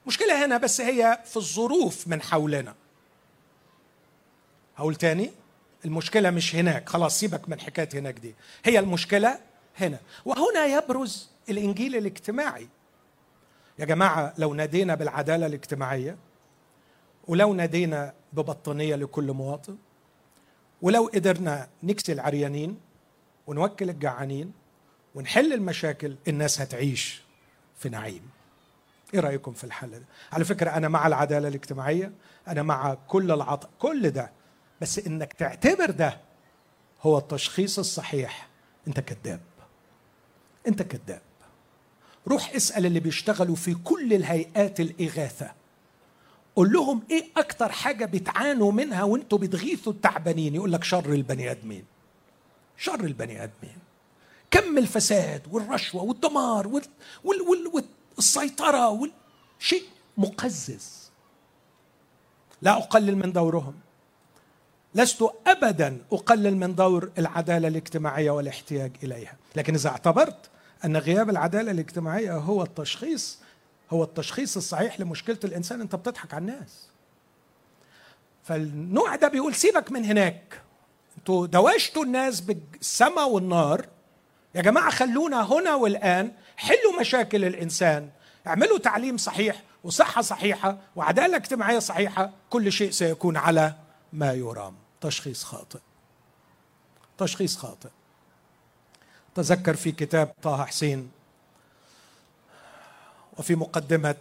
[0.02, 2.74] المشكلة هنا بس هي في الظروف من حولنا.
[4.76, 5.30] هقول تاني
[5.84, 6.88] المشكلة مش هناك.
[6.88, 8.34] خلاص سيبك من حكاية هناك دي.
[8.64, 9.38] هي المشكلة
[9.78, 9.98] هنا.
[10.24, 12.68] وهنا يبرز الإنجيل الاجتماعي.
[13.78, 16.16] يا جماعة لو نادينا بالعدالة الاجتماعية
[17.28, 19.76] ولو نادينا ببطانية لكل مواطن
[20.82, 22.80] ولو قدرنا نكسي العريانين
[23.46, 24.52] ونوكل الجعانين
[25.14, 27.22] ونحل المشاكل الناس هتعيش
[27.78, 28.22] في نعيم.
[29.14, 32.12] إيه رأيكم في الحل ده؟ على فكرة أنا مع العدالة الاجتماعية
[32.48, 34.32] أنا مع كل العطاء كل ده
[34.80, 36.20] بس إنك تعتبر ده
[37.02, 38.48] هو التشخيص الصحيح
[38.88, 39.40] أنت كذاب.
[40.66, 41.22] أنت كذاب.
[42.28, 45.52] روح اسأل اللي بيشتغلوا في كل الهيئات الإغاثة.
[46.58, 51.84] قول لهم إيه أكتر حاجة بتعانوا منها وأنتوا بتغيثوا التعبانين؟ يقول لك شر البني آدمين.
[52.76, 53.78] شر البني آدمين.
[54.50, 56.82] كم الفساد والرشوة والدمار وال...
[57.24, 57.66] وال...
[57.74, 57.84] وال...
[58.16, 59.10] والسيطرة
[59.58, 59.82] شيء
[60.16, 61.10] مقزز.
[62.62, 63.74] لا أقلل من دورهم.
[64.94, 69.36] لست ابدا أقلل من دور العدالة الاجتماعية والاحتياج إليها.
[69.56, 70.50] لكن إذا اعتبرت
[70.84, 73.38] أن غياب العدالة الاجتماعية هو التشخيص
[73.90, 76.88] هو التشخيص الصحيح لمشكلة الإنسان أنت بتضحك على الناس.
[78.44, 80.62] فالنوع ده بيقول سيبك من هناك.
[81.18, 83.86] أنتوا دوشتوا الناس بالسماء والنار.
[84.54, 88.10] يا جماعة خلونا هنا والآن حلوا مشاكل الإنسان.
[88.46, 92.30] اعملوا تعليم صحيح وصحة صحيحة وعدالة اجتماعية صحيحة.
[92.50, 93.74] كل شيء سيكون على
[94.12, 94.74] ما يرام.
[95.00, 95.78] تشخيص خاطئ.
[97.18, 97.88] تشخيص خاطئ.
[99.34, 101.10] تذكر في كتاب طه حسين
[103.38, 104.16] وفي مقدمة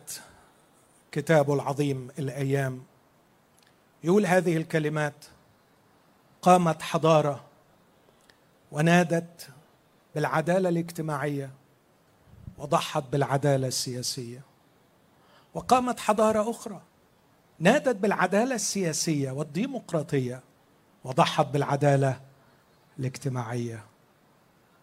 [1.11, 2.83] كتابه العظيم الأيام.
[4.03, 5.25] يقول هذه الكلمات
[6.41, 7.43] قامت حضارة
[8.71, 9.49] ونادت
[10.15, 11.49] بالعدالة الاجتماعية
[12.57, 14.41] وضحت بالعدالة السياسية.
[15.53, 16.81] وقامت حضارة أخرى
[17.59, 20.41] نادت بالعدالة السياسية والديمقراطية
[21.03, 22.21] وضحت بالعدالة
[22.99, 23.85] الاجتماعية.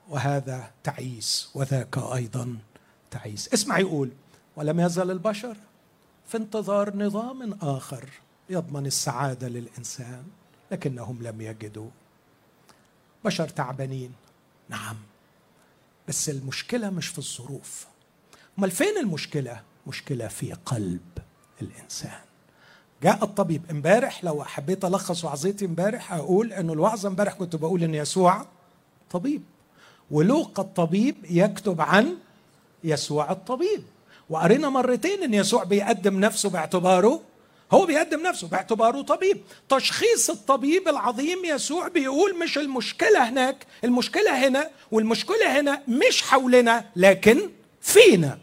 [0.08, 2.58] وهذا تعيس وذاك أيضا
[3.10, 3.52] تعيس.
[3.54, 4.10] اسمع يقول
[4.56, 5.56] ولم يزل البشر
[6.26, 8.08] في انتظار نظام آخر
[8.50, 10.24] يضمن السعادة للإنسان
[10.70, 11.90] لكنهم لم يجدوا.
[13.24, 14.12] بشر تعبانين
[14.68, 14.96] نعم
[16.08, 17.86] بس المشكلة مش في الظروف.
[18.58, 21.18] أمال فين المشكلة؟ مشكلة في قلب
[21.62, 22.20] الإنسان.
[23.02, 27.94] جاء الطبيب امبارح لو حبيت ألخص وعظيتي امبارح أقول إنه الوعظه امبارح كنت بقول إن
[27.94, 28.46] يسوع
[29.10, 29.42] طبيب.
[30.10, 32.16] ولوقا الطبيب يكتب عن
[32.84, 33.84] يسوع الطبيب.
[34.30, 37.20] وقرينا مرتين إن يسوع بيقدم نفسه باعتباره
[37.72, 39.40] هو بيقدم نفسه باعتباره طبيب.
[39.68, 47.50] تشخيص الطبيب العظيم يسوع بيقول مش المشكلة هناك المشكلة هنا والمشكلة هنا مش حولنا لكن
[47.80, 48.38] فينا.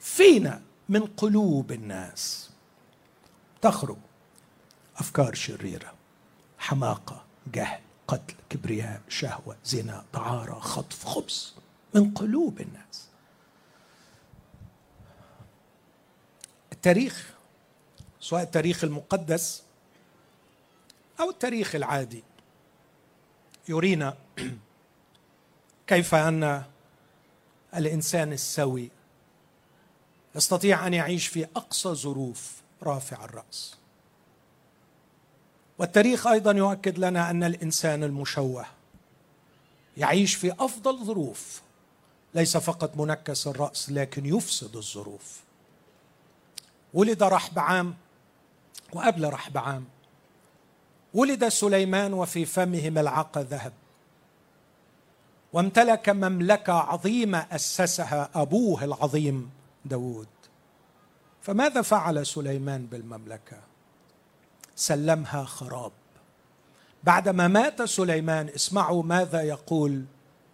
[0.00, 2.50] فينا من قلوب الناس.
[3.62, 3.96] تخرج
[4.96, 5.92] أفكار شريرة
[6.58, 7.24] حماقة
[7.54, 11.44] جهل قتل كبرياء شهوة زنا دعاره خطف خبث
[11.94, 13.03] من قلوب الناس.
[16.84, 17.30] التاريخ
[18.20, 19.62] سواء التاريخ المقدس
[21.20, 22.24] أو التاريخ العادي.
[23.68, 24.16] يرينا
[25.86, 26.62] كيف أن
[27.76, 28.90] الإنسان السوي
[30.34, 33.76] يستطيع أن يعيش في أقصى ظروف رافع الرأس.
[35.78, 38.66] والتاريخ أيضا يؤكد لنا أن الإنسان المشوه
[39.96, 41.62] يعيش في أفضل ظروف
[42.34, 45.43] ليس فقط منكس الرأس لكن يفسد الظروف.
[46.94, 47.94] ولد رحبعام
[48.92, 49.84] وقبل رحبعام
[51.14, 53.72] ولد سليمان وفي فمه ملعقه ذهب.
[55.52, 59.50] وامتلك مملكة عظيمة أسسها أبوه العظيم
[59.84, 60.28] داود
[61.42, 63.56] فماذا فعل سليمان بالمملكة؟
[64.76, 65.92] سلمها خراب.
[67.04, 70.04] بعدما مات سليمان اسمعوا ماذا يقول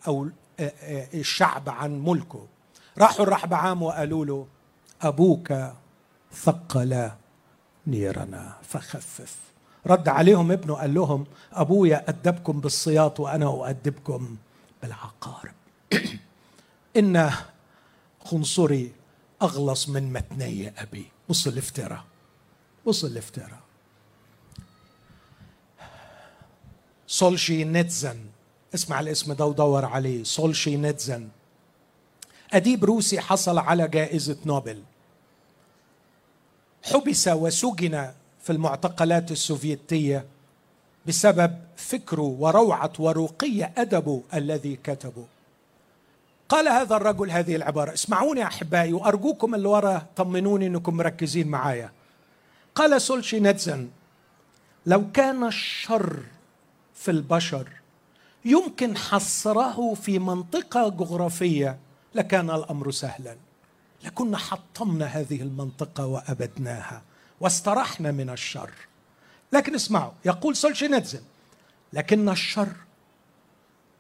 [0.07, 0.29] أو
[1.15, 2.47] الشعب عن ملكه.
[2.99, 4.47] راحوا الرحبعام وقالوا له
[5.03, 5.53] أبوك
[6.35, 7.11] ثقل
[7.87, 9.37] نيرنا فخفف.
[9.87, 14.37] رد عليهم ابنه قال لهم أبويا أدبكم بالصياط وأنا أؤدبكم
[14.83, 15.55] بالعقارب.
[16.97, 17.31] إن
[18.25, 18.93] خنصري
[19.43, 21.07] أغلص من متني أبي.
[21.29, 22.05] بص الافتراء.
[22.87, 23.61] بص الافتراء.
[27.07, 28.27] سولشي نتزن
[28.75, 30.25] اسمع الاسم ده ودور عليه.
[30.25, 31.29] سولشي نتزن
[32.53, 34.83] أديب روسي حصل على جائزة نوبل.
[36.83, 38.11] حبس وسجن
[38.43, 40.25] في المعتقلات السوفيتية
[41.07, 45.25] بسبب فكره وروعة ورقي أدبه الذي كتبه
[46.49, 51.93] قال هذا الرجل هذه العبارة اسمعوني أحبائي وأرجوكم اللي ورا طمنوني أنكم مركزين معايا.
[52.75, 53.89] قال سولشي نتزن
[54.87, 56.23] لو كان الشر
[56.95, 57.69] في البشر
[58.45, 61.79] يمكن حصره في منطقة جغرافية
[62.15, 63.37] لكان الأمر سهلا.
[64.05, 67.03] لكنا حطمنا هذه المنطقة وأبدناها
[67.41, 68.71] واسترحنا من الشر.
[69.53, 71.23] لكن اسمعوا يقول سولشينيتزن
[71.93, 72.69] لكن الشر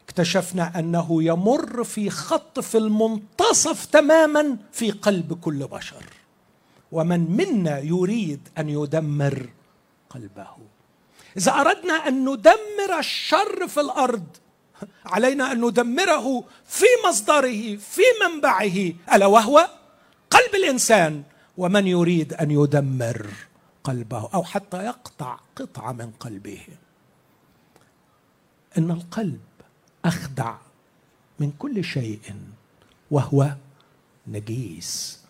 [0.05, 6.05] اكتشفنا أنه يمر في خط في المنتصف تماما في قلب كل بشر.
[6.93, 9.49] ومن منا يريد أن يدمر
[10.11, 10.57] قلبه؟
[11.37, 14.27] إذا أردنا أن ندمر الشر في الأرض
[15.07, 19.69] علينا أن ندمره في مصدره في منبعه ألا وهو؟
[20.31, 21.23] قلب الإنسان
[21.57, 23.27] ومن يريد أن يدمر
[23.85, 26.61] قلبه أو حتى يقطع قطعه من قلبه.
[28.79, 29.41] إن القلب
[30.05, 30.57] أخدع
[31.41, 32.21] من كل شيء
[33.11, 33.55] وهو
[34.29, 35.21] نجيس.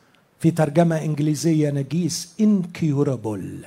[0.41, 3.67] في ترجمة إنجليزية نجيس incurable.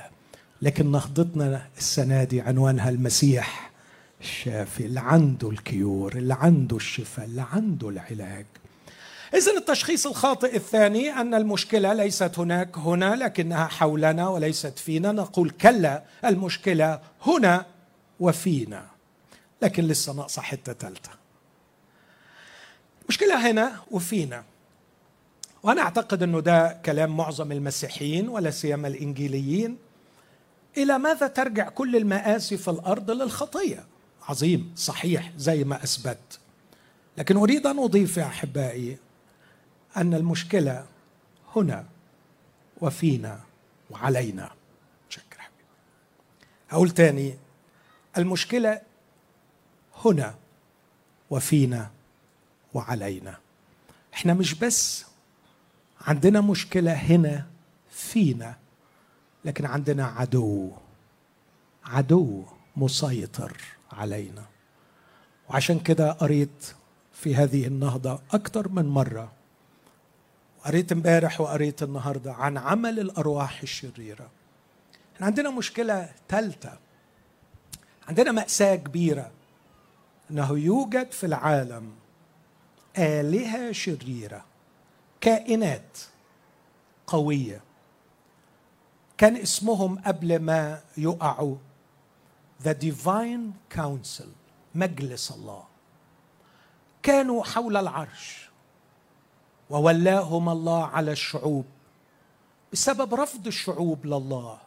[0.62, 3.70] لكن نهضتنا السنة دي عنوانها المسيح.
[4.20, 8.46] الشافي اللي عنده الكيور اللي عنده الشفاء اللي عنده العلاج.
[9.34, 15.12] إذا التشخيص الخاطئ الثاني أن المشكلة ليست هناك هنا لكنها حولنا وليست فينا.
[15.12, 17.66] نقول كلا المشكلة هنا
[18.20, 18.86] وفينا
[19.62, 21.10] لكن لسه ناقصة حتة ثالثة
[23.02, 24.44] المشكلة هنا وفينا.
[25.62, 29.76] وأنا أعتقد أنه ده كلام معظم المسيحيين ولا سيما الإنجيليين.
[30.76, 33.84] إلى ماذا ترجع كل المآسي في الأرض للخطية؟
[34.28, 36.38] عظيم صحيح زي ما أثبت.
[37.18, 38.98] لكن أريد أن أضيف يا أحبائي
[39.96, 40.86] أن المشكلة
[41.56, 41.86] هنا
[42.80, 43.40] وفينا
[43.90, 44.50] وعلينا.
[45.08, 45.44] شكرا.
[46.70, 47.38] أقول تاني
[48.18, 48.80] المشكلة
[50.04, 50.34] هنا
[51.30, 51.90] وفينا
[52.74, 53.38] وعلينا.
[54.14, 55.04] إحنا مش بس
[56.00, 57.46] عندنا مشكلة هنا
[57.90, 58.56] فينا
[59.44, 60.72] لكن عندنا عدو
[61.84, 62.44] عدو
[62.76, 63.56] مسيطر
[63.92, 64.44] علينا.
[65.48, 66.74] وعشان كده قريت
[67.12, 69.32] في هذه النهضة أكثر من مرة
[70.64, 74.30] قريت امبارح وقريت النهارده عن عمل الأرواح الشريرة.
[75.14, 76.78] إحنا عندنا مشكلة ثالثه
[78.08, 79.30] عندنا مأساة كبيرة.
[80.30, 81.92] إنه يوجد في العالم
[82.98, 84.44] آلهة شريرة
[85.20, 85.98] كائنات
[87.06, 87.60] قوية.
[89.18, 91.56] كان اسمهم قبل ما يقعوا
[92.64, 94.28] The Divine Council
[94.74, 95.64] مجلس الله.
[97.02, 98.43] كانوا حول العرش.
[99.70, 101.64] وولاهم الله على الشعوب
[102.72, 104.58] بسبب رفض الشعوب لله.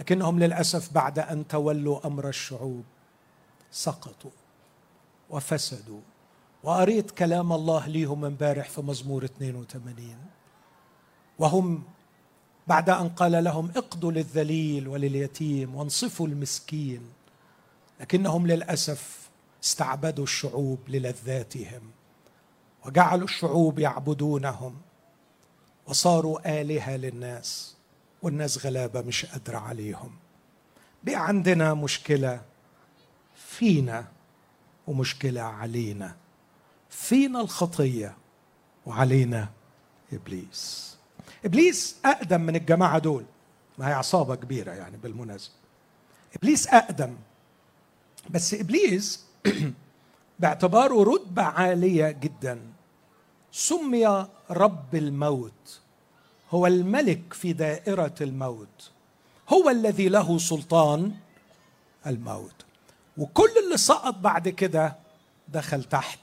[0.00, 2.84] لكنهم للأسف بعد أن تولوا أمر الشعوب
[3.70, 4.30] سقطوا
[5.30, 6.00] وفسدوا.
[6.62, 10.16] وقريت كلام الله ليهم امبارح في مزمور 82
[11.38, 11.82] وهم
[12.66, 17.00] بعد أن قال لهم اقضوا للذليل ولليتيم وانصفوا المسكين
[18.00, 19.28] لكنهم للأسف
[19.64, 21.90] استعبدوا الشعوب للذاتهم.
[22.86, 24.76] وجعلوا الشعوب يعبدونهم
[25.86, 27.76] وصاروا آلهة للناس
[28.22, 30.10] والناس غلابة مش قادرة عليهم.
[31.04, 32.40] بقى عندنا مشكلة
[33.36, 34.06] فينا
[34.86, 36.16] ومشكلة علينا.
[36.90, 38.16] فينا الخطية
[38.86, 39.48] وعلينا
[40.12, 40.96] إبليس.
[41.44, 43.24] إبليس أقدم من الجماعة دول.
[43.78, 45.54] ما هي عصابة كبيرة يعني بالمناسبة.
[46.36, 47.16] إبليس أقدم.
[48.30, 49.24] بس إبليس
[50.38, 52.60] باعتباره رتبة عالية جدا.
[53.52, 55.80] سمي رب الموت.
[56.50, 58.90] هو الملك في دائرة الموت.
[59.48, 61.12] هو الذي له سلطان
[62.06, 62.64] الموت.
[63.18, 64.96] وكل اللي سقط بعد كده
[65.48, 66.20] دخل تحت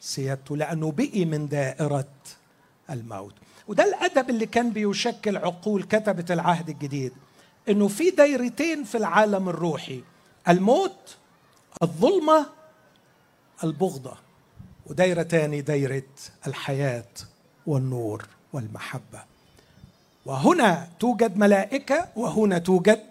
[0.00, 2.08] سيادته لأنه بقي من دائرة
[2.90, 3.34] الموت.
[3.68, 7.12] وده الأدب اللي كان بيشكل عقول كتبه العهد الجديد
[7.68, 10.02] إنه في دايرتين في العالم الروحي
[10.48, 11.16] الموت
[11.82, 12.46] الظلمة
[13.64, 14.16] البغضة
[14.86, 16.02] ودايره تاني دايره
[16.46, 17.12] الحياة
[17.66, 19.22] والنور والمحبة.
[20.26, 23.02] وهنا توجد ملائكة وهنا توجد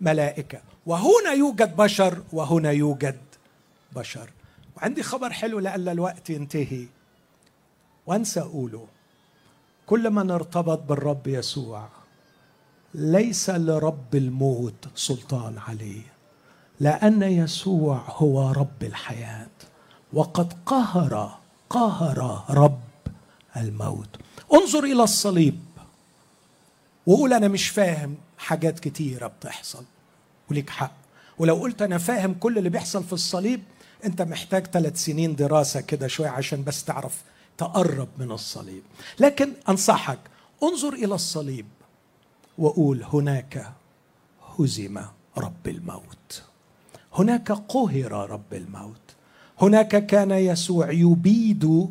[0.00, 0.60] ملائكة.
[0.86, 3.20] وهنا يوجد بشر وهنا يوجد
[3.92, 4.30] بشر.
[4.76, 6.86] وعندي خبر حلو لألا الوقت ينتهي.
[8.06, 8.86] وانسى أقوله.
[9.86, 11.88] كل من ارتبط بالرب يسوع
[12.94, 16.02] ليس لرب الموت سلطان عليه
[16.80, 19.50] لأن يسوع هو رب الحياة.
[20.12, 21.38] وقد قهر
[21.70, 22.80] قهر رب
[23.56, 24.08] الموت.
[24.54, 25.60] انظر إلى الصليب.
[27.06, 29.84] وقول أنا مش فاهم حاجات كتيرة بتحصل.
[30.50, 30.92] وليك حق.
[31.38, 33.62] ولو قلت أنا فاهم كل اللي بيحصل في الصليب
[34.04, 37.22] أنت محتاج ثلاث سنين دراسة كده شوية عشان بس تعرف
[37.58, 38.82] تقرب من الصليب.
[39.20, 40.18] لكن أنصحك
[40.62, 41.66] انظر إلى الصليب
[42.58, 43.72] وقول هناك
[44.58, 45.00] هزم
[45.38, 46.42] رب الموت.
[47.14, 48.99] هناك قهر رب الموت.
[49.60, 51.88] هناك كان يسوع يبيد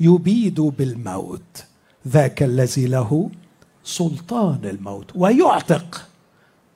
[0.00, 1.64] يبيد بالموت.
[2.08, 3.30] ذاك الذي له
[3.84, 5.12] سلطان الموت.
[5.14, 6.08] ويعتق.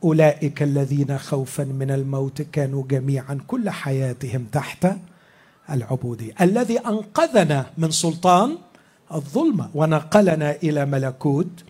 [0.04, 4.86] أولئك الذين خوفا من الموت كانوا جميعا كل حياتهم تحت
[5.70, 8.58] العبوديه الذي أنقذنا من سلطان
[9.14, 11.64] الظلمة ونقلنا إلى ملكوت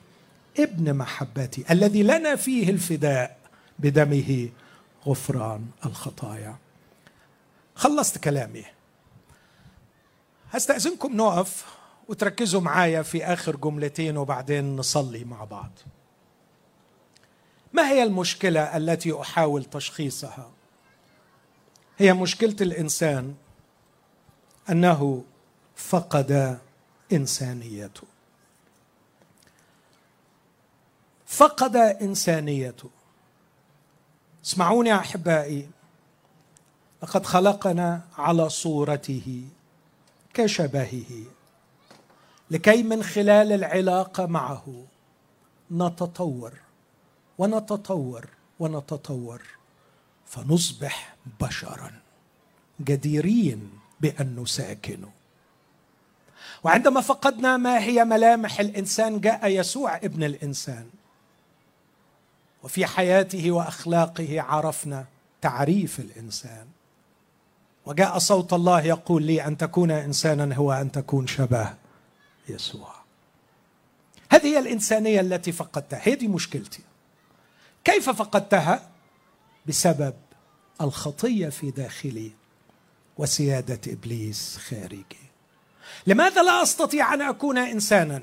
[0.59, 3.37] ابن محبتي الذي لنا فيه الفداء
[3.79, 4.49] بدمه
[5.07, 6.55] غفران الخطايا.
[7.75, 8.65] خلصت كلامي.
[10.51, 11.67] هستأذنكم نقف
[12.09, 15.71] وتركزوا معايا في آخر جملتين وبعدين نصلي مع بعض.
[17.73, 20.51] ما هي المشكلة التي أحاول تشخيصها؟
[21.99, 23.35] هي مشكلة الإنسان
[24.71, 25.25] أنه
[25.77, 26.59] فقد
[27.13, 28.07] إنسانيته.
[31.27, 32.91] فقد إنسانيته.
[34.45, 35.71] اسمعوني يا أحبائي
[37.03, 39.45] لقد خلقنا على صورته
[40.35, 41.25] كشبهه.
[42.51, 44.85] لكي من خلال العلاقة معه
[45.71, 46.53] نتطور
[47.39, 48.29] ونتطور
[48.59, 49.43] ونتطور
[50.27, 51.93] فنصبح بشرا
[52.81, 55.05] جديرين بأن نساكن.
[56.65, 60.91] وعندما فقدنا ما هي ملامح الإنسان جاء يسوع ابن الإنسان.
[62.63, 65.05] وفي حياته وأخلاقه عرفنا
[65.41, 66.67] تعريف الإنسان.
[67.87, 71.75] وجاء صوت الله يقول لي أن تكون إنسانا هو أن تكون شبه
[72.49, 72.95] يسوع.
[74.31, 76.09] هذه هي الإنسانية التي فقدتها.
[76.09, 76.83] هذه مشكلتي.
[77.85, 78.91] كيف فقدتها؟
[79.67, 80.15] بسبب
[80.81, 82.33] الخطية في داخلي
[83.19, 85.05] وسيادة إبليس خارجي.
[86.07, 88.23] لماذا لا أستطيع أن أكون إنسانا؟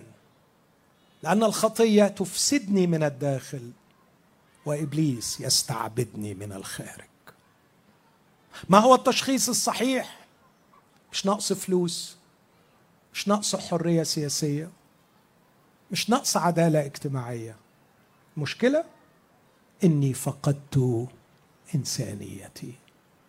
[1.24, 3.72] لأن الخطية تفسدني من الداخل
[4.66, 7.10] وإبليس يستعبدني من الخارج.
[8.70, 10.20] ما هو التشخيص الصحيح؟
[11.12, 12.18] مش نقص فلوس
[13.14, 14.70] مش نقص حرية سياسية
[15.92, 17.56] مش نقص عدالة اجتماعية.
[18.38, 18.84] مشكلة
[19.84, 21.08] إني فقدت
[21.76, 22.74] إنسانيتي.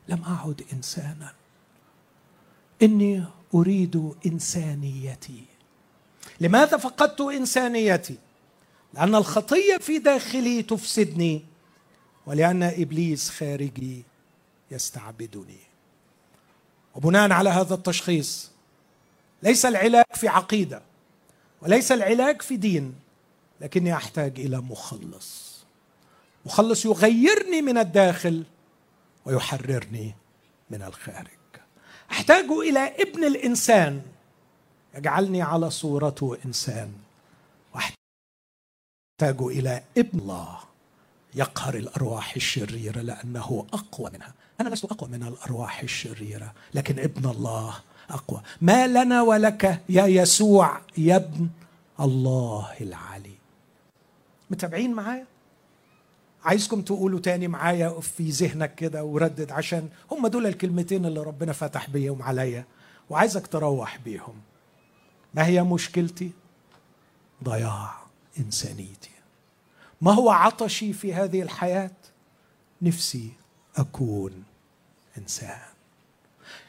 [0.09, 1.33] لم أعد إنسانا.
[2.83, 5.45] إني أريد إنسانيتي.
[6.41, 8.19] لماذا فقدت إنسانيتي؟
[8.95, 11.45] لأن الخطية في داخلي تفسدني
[12.27, 14.05] ولأن إبليس خارجي
[14.71, 15.61] يستعبدني.
[16.95, 18.51] وبناء على هذا التشخيص
[19.43, 20.83] ليس العلاج في عقيدة
[21.63, 22.95] وليس العلاج في دين
[23.61, 25.61] لكني أحتاج إلى مخلص.
[26.47, 28.45] مخلص يغيرني من الداخل
[29.25, 30.15] ويحررني
[30.71, 31.27] من الخارج.
[32.11, 34.03] أحتاج إلى ابن الإنسان
[34.95, 36.93] يجعلني على صورته إنسان.
[37.77, 40.59] احتاجوا إلى ابن الله
[41.35, 44.35] يقهر الأرواح الشريرة لأنه أقوى منها.
[44.61, 47.75] أنا لست أقوى من الأرواح الشريرة لكن ابن الله
[48.11, 48.43] أقوى.
[48.61, 51.49] ما لنا ولك يا يسوع يا ابن
[52.01, 53.35] الله العلي.
[54.51, 55.27] متابعين معايا؟
[56.45, 61.91] عايزكم تقولوا تاني معايا في ذهنك كده وردد عشان هم دول الكلمتين اللي ربنا فتح
[61.91, 62.65] بيهم عليا
[63.11, 64.35] وعايزك تروح بيهم.
[65.35, 66.31] ما هي مشكلتي؟
[67.45, 67.97] ضياع
[68.39, 69.11] إنسانيتي.
[70.01, 71.91] ما هو عطشي في هذه الحياة؟
[72.83, 73.33] نفسي
[73.77, 74.50] أكون
[75.23, 75.59] إنسان.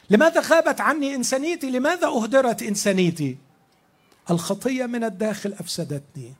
[0.10, 3.38] لماذا غابت عني إنسانيتي؟ لماذا أهدرت إنسانيتي؟
[4.30, 6.34] الخطية من الداخل أفسدتني.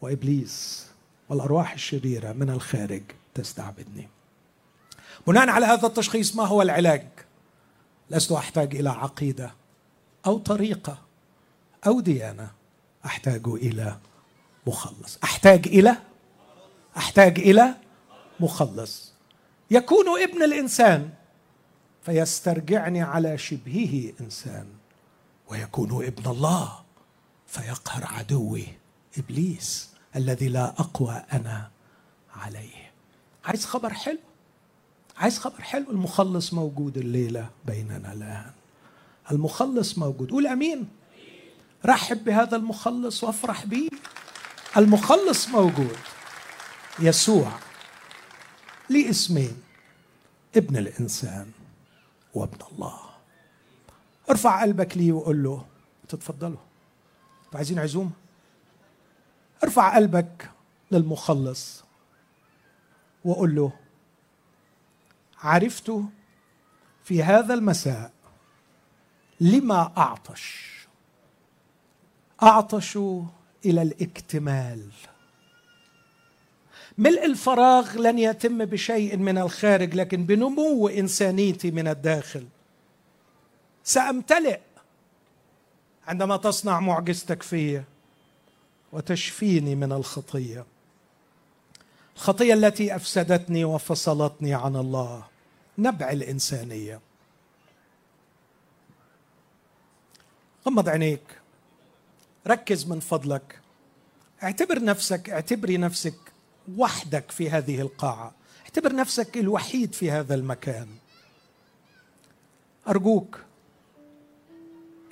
[0.00, 0.86] وإبليس
[1.28, 3.02] والأرواح الشريرة من الخارج
[3.34, 4.08] تستعبدني.
[5.26, 7.06] بناء على هذا التشخيص ما هو العلاج؟
[8.10, 9.54] لست أحتاج إلى عقيدة
[10.26, 10.98] أو طريقة
[11.86, 12.50] أو ديانة.
[13.04, 13.98] أحتاج إلى
[14.66, 15.18] مخلص.
[15.24, 15.96] أحتاج إلى؟
[16.96, 17.74] أحتاج إلى
[18.40, 19.09] مخلص.
[19.70, 21.10] يكون ابن الإنسان
[22.02, 24.66] فيسترجعني على شبهه إنسان.
[25.48, 26.80] ويكون ابن الله
[27.46, 28.66] فيقهر عدوي
[29.18, 31.70] إبليس الذي لا أقوى أنا
[32.36, 32.92] عليه.
[33.44, 34.18] عايز خبر حلو؟
[35.16, 38.50] عايز خبر حلو؟ المخلص موجود الليلة بيننا الآن.
[39.30, 40.30] المخلص موجود.
[40.30, 40.88] قول أمين.
[41.86, 43.88] رحب بهذا المخلص وافرح به.
[44.76, 45.96] المخلص موجود.
[46.98, 47.52] يسوع.
[48.90, 49.62] ليه اسمين
[50.56, 51.50] ابن الإنسان
[52.34, 53.00] وابن الله.
[54.30, 55.66] ارفع قلبك ليه وقول له
[56.08, 56.58] تتفضلوا.
[57.44, 58.10] أنتوا عايزين عزومة؟
[59.64, 60.50] ارفع قلبك
[60.90, 61.84] للمخلص
[63.24, 63.72] وقول له
[65.38, 65.92] عرفت
[67.04, 68.12] في هذا المساء
[69.40, 70.70] لما أعطش.
[72.42, 72.96] أعطش
[73.64, 74.90] إلى الاكتمال.
[77.00, 82.46] ملء الفراغ لن يتم بشيء من الخارج لكن بنمو إنسانيتي من الداخل.
[83.84, 84.60] سأمتلئ
[86.06, 87.84] عندما تصنع معجزتك فيا
[88.92, 90.64] وتشفيني من الخطية.
[92.16, 95.24] الخطية التي أفسدتني وفصلتني عن الله.
[95.78, 97.00] نبع الإنسانية.
[100.66, 101.40] غمض عينيك.
[102.46, 103.60] ركز من فضلك.
[104.42, 106.29] اعتبر نفسك اعتبري نفسك
[106.76, 108.32] وحدك في هذه القاعة.
[108.64, 110.86] اعتبر نفسك الوحيد في هذا المكان.
[112.88, 113.40] أرجوك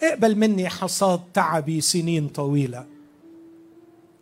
[0.03, 2.87] اقبل مني حصاد تعبي سنين طويلة.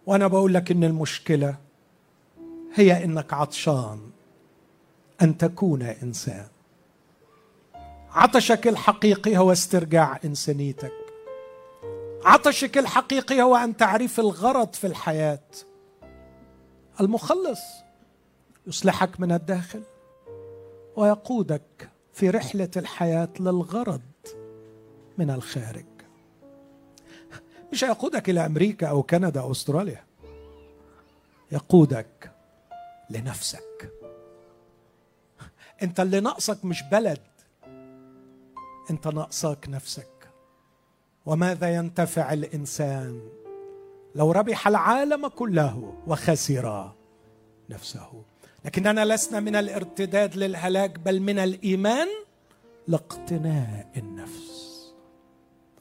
[0.07, 1.57] وأنا بقول لك إن المشكلة
[2.75, 4.11] هي إنك عطشان
[5.23, 6.47] أن تكون إنسان.
[8.11, 10.93] عطشك الحقيقي هو استرجاع إنسانيتك.
[12.25, 15.49] عطشك الحقيقي هو أن تعرف الغرض في الحياة.
[17.01, 17.61] المخلص
[18.67, 19.83] يصلحك من الداخل
[20.97, 24.03] ويقودك في رحلة الحياة للغرض
[25.19, 25.85] من الخارج.
[27.73, 30.05] مش هيقودك إلى أمريكا أو كندا أو أستراليا
[31.53, 32.31] يقودك
[33.11, 33.93] لنفسك.
[35.83, 37.21] أنت اللي ناقصك مش بلد
[38.91, 40.29] أنت ناقصك نفسك.
[41.27, 43.21] وماذا ينتفع الإنسان
[44.17, 46.93] لو ربح العالم كله وخسر
[47.71, 48.23] نفسه.
[48.65, 52.09] لكننا لسنا من الارتداد للهلاك بل من الإيمان
[52.89, 54.77] لاقتناء النفس.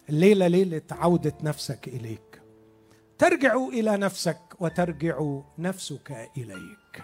[0.10, 2.42] الليلة ليلة عودة نفسك إليك.
[3.18, 7.04] ترجع إلى نفسك وترجع نفسك إليك.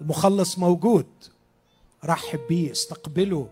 [0.00, 1.06] المخلص موجود.
[2.04, 3.48] رحب به استقبله.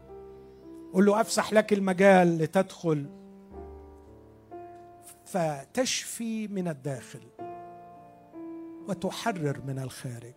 [0.92, 3.06] قل له أفسح لك المجال لتدخل
[5.27, 7.28] فتشفي من الداخل
[8.89, 10.35] وتحرر من الخارج.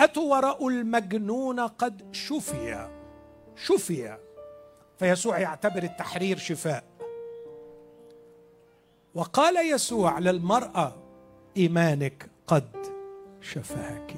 [0.00, 2.90] أتوا وراء المجنون قد شفي
[3.56, 4.18] شفي.
[4.98, 6.84] فيسوع يعتبر التحرير شفاء.
[9.14, 10.94] وقال يسوع للمرأة
[11.56, 12.76] إيمانك قد
[13.40, 14.16] شفاك.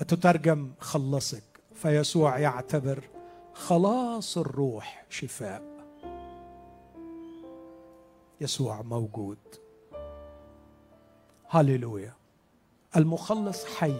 [0.00, 1.42] وتترجم خلصك.
[1.74, 3.04] فيسوع يعتبر
[3.54, 5.73] خلاص الروح شفاء.
[8.44, 9.38] يسوع موجود.
[11.48, 12.12] هللويا.
[12.96, 13.96] المخلص حي.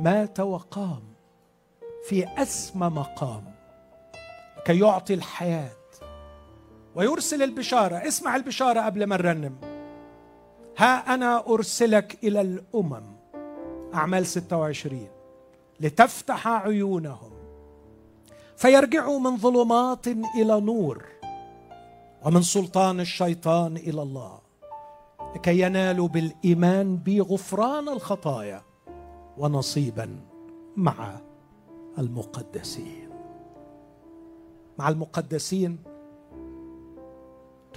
[0.00, 1.02] مات وقام.
[2.08, 3.44] في أسمى مقام.
[4.64, 5.76] كي يعطي الحياة.
[6.94, 7.96] ويرسل البشارة.
[8.08, 9.56] اسمع البشارة قبل ما نرنم.
[10.78, 13.16] ها أنا أرسلك إلى الأمم.
[13.94, 15.08] أعمال 26
[15.80, 17.32] لتفتح عيونهم.
[18.56, 21.21] فيرجعوا من ظلمات إلى نور.
[22.24, 24.38] ومن سلطان الشيطان إلى الله.
[25.34, 28.62] لكي ينالوا بالإيمان بي غفران الخطايا
[29.38, 30.20] ونصيبا
[30.76, 31.20] مع
[31.98, 33.08] المقدسين.
[34.78, 35.78] مع المقدسين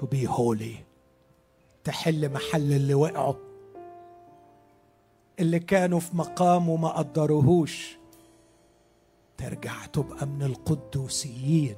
[0.01, 0.75] to be holy.
[1.83, 3.33] تحل محل اللي وقعوا
[5.39, 7.97] اللي كانوا في مقام وما قدروهوش.
[9.37, 11.75] ترجع تبقى من القدوسيين.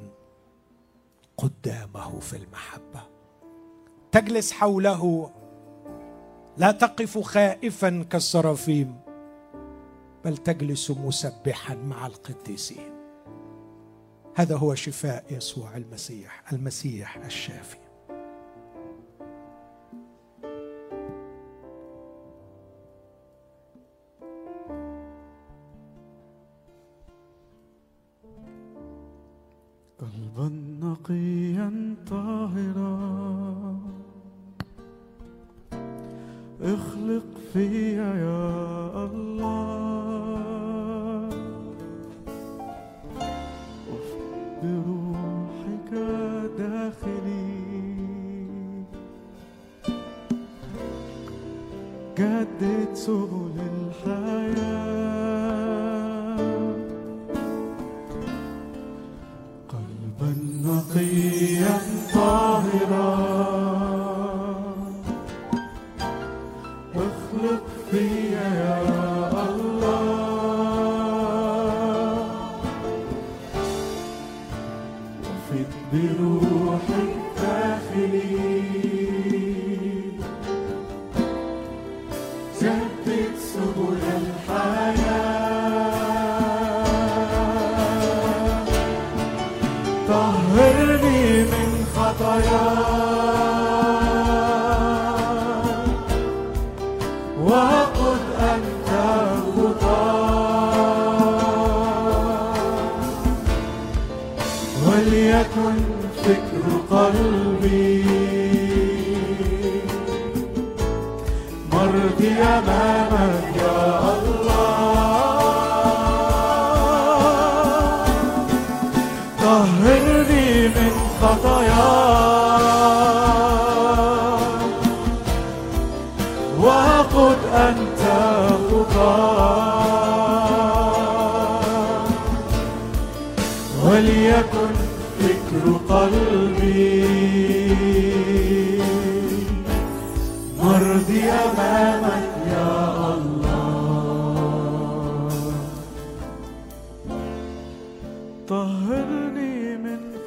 [1.37, 3.03] قدامه في المحبة.
[4.11, 5.31] تجلس حوله
[6.57, 8.99] لا تقف خائفا كالسرافيم
[10.25, 12.91] بل تجلس مسبحا مع القديسين.
[14.35, 17.86] هذا هو شفاء يسوع المسيح المسيح الشافي.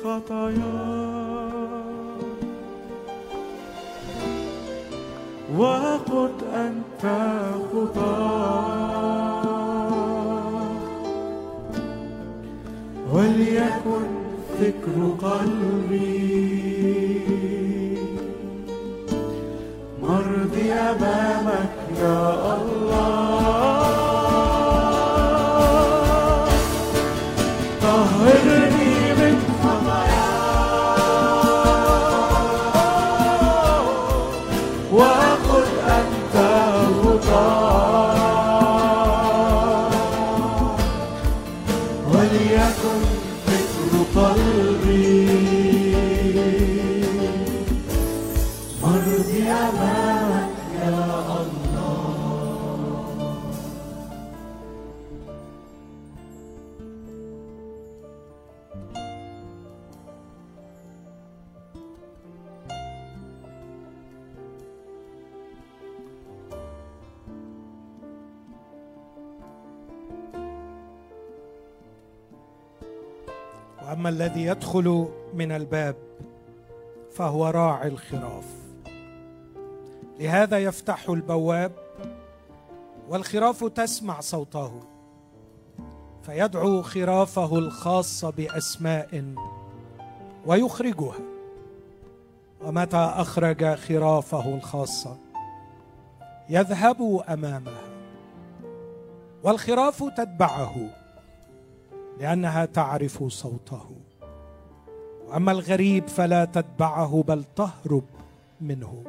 [0.05, 0.61] خطاياي
[5.59, 7.05] وقد أنت
[7.73, 8.81] خطاي
[13.13, 14.07] وليكن
[14.61, 14.97] فكر
[15.29, 16.41] قلبي
[20.03, 23.50] مرضي أمامك يا الله.
[74.71, 75.97] يدخل من الباب
[77.13, 78.45] فهو راعي الخراف.
[80.21, 81.73] لهذا يفتح البواب
[83.09, 84.73] والخراف تسمع صوته
[86.23, 89.35] فيدعو خرافه الخاصه بأسماء
[90.47, 91.21] ويخرجها.
[92.65, 95.17] ومتى أخرج خرافه الخاصه
[96.49, 97.85] يذهب أمامها.
[99.45, 100.91] والخراف تتبعه
[102.21, 104.10] لأنها تعرف صوته.
[105.31, 108.05] واما الغريب فلا تتبعه بل تهرب
[108.61, 109.05] منه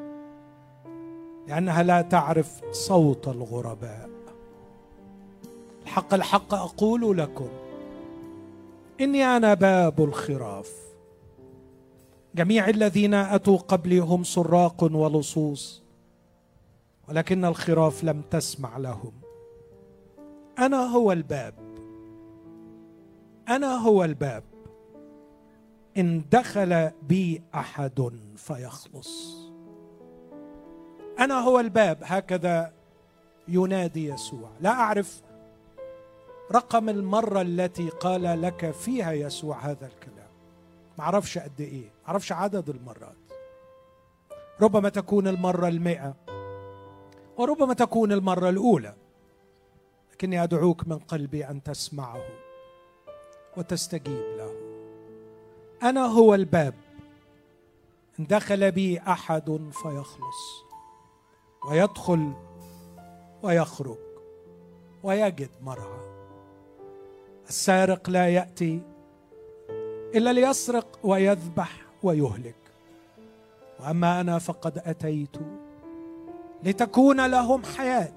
[1.48, 4.10] لأنها لا تعرف صوت الغرباء.
[5.84, 7.50] الحق الحق أقول لكم
[9.02, 10.72] إني أنا باب الخراف.
[12.36, 15.82] جميع الذين أتوا قبلي هم سراق ولصوص
[17.10, 19.12] ولكن الخراف لم تسمع لهم.
[20.60, 21.54] أنا هو الباب
[23.50, 24.44] أنا هو الباب.
[25.98, 29.42] إن دخل بي أحد فيخلص.
[31.20, 32.74] أنا هو الباب هكذا
[33.48, 34.50] ينادي يسوع.
[34.62, 35.22] لا أعرف
[36.52, 40.32] رقم المرة التي قال لك فيها يسوع هذا الكلام.
[40.98, 43.18] ما أعرفش قد إيه ما أعرفش عدد المرات.
[44.62, 46.16] ربما تكون المرة المئة
[47.38, 48.96] وربما تكون المرة الأولى.
[50.14, 52.24] لكني أدعوك من قلبي أن تسمعه
[53.58, 54.71] وتستجيب له.
[55.84, 56.74] أنا هو الباب.
[58.20, 60.64] إن دخل بي أحد فيخلص
[61.66, 62.34] ويدخل
[63.44, 63.98] ويخرج
[65.04, 66.02] ويجد مرعى.
[67.50, 68.82] السارق لا يأتي
[70.16, 71.72] إلا ليسرق ويذبح
[72.04, 72.56] ويهلك.
[73.80, 75.38] وأما أنا فقد أتيت
[76.64, 78.14] لتكون لهم حياة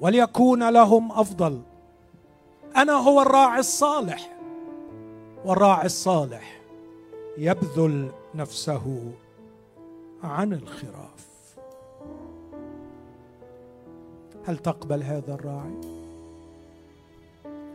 [0.00, 1.62] وليكون لهم أفضل.
[2.76, 4.33] أنا هو الراعي الصالح.
[5.44, 6.60] والراعي الصالح
[7.38, 9.12] يبذل نفسه
[10.22, 11.24] عن الخراف.
[14.44, 15.80] هل تقبل هذا الراعي؟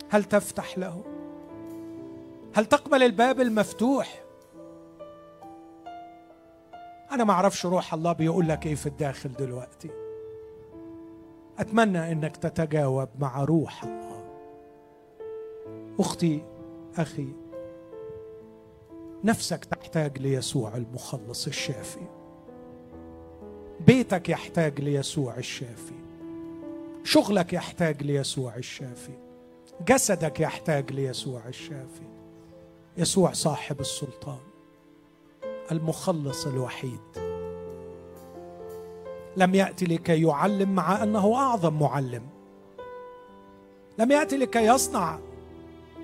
[0.10, 1.02] هل تفتح له؟
[2.56, 4.24] هل تقبل الباب المفتوح؟
[7.12, 9.90] أنا ما أعرفش روح الله بيقول لك إيه في الداخل دلوقتي.
[11.60, 14.24] أتمنى إنك تتجاوب مع روح الله.
[16.00, 16.44] أختي
[16.98, 17.28] أخي
[19.24, 22.08] نفسك تحتاج ليسوع المخلص الشافي.
[23.80, 26.00] بيتك يحتاج ليسوع الشافي.
[27.04, 29.14] شغلك يحتاج ليسوع الشافي.
[29.88, 32.10] جسدك يحتاج ليسوع الشافي.
[32.98, 34.40] يسوع صاحب السلطان
[35.72, 37.30] المخلص الوحيد.
[39.38, 42.24] لم يأتي لكي يعلم مع أنه أعظم معلم.
[44.00, 45.20] لم يأتي لكي يصنع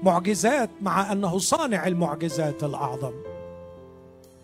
[0.05, 3.13] معجزات مع أنه صانع المعجزات الأعظم.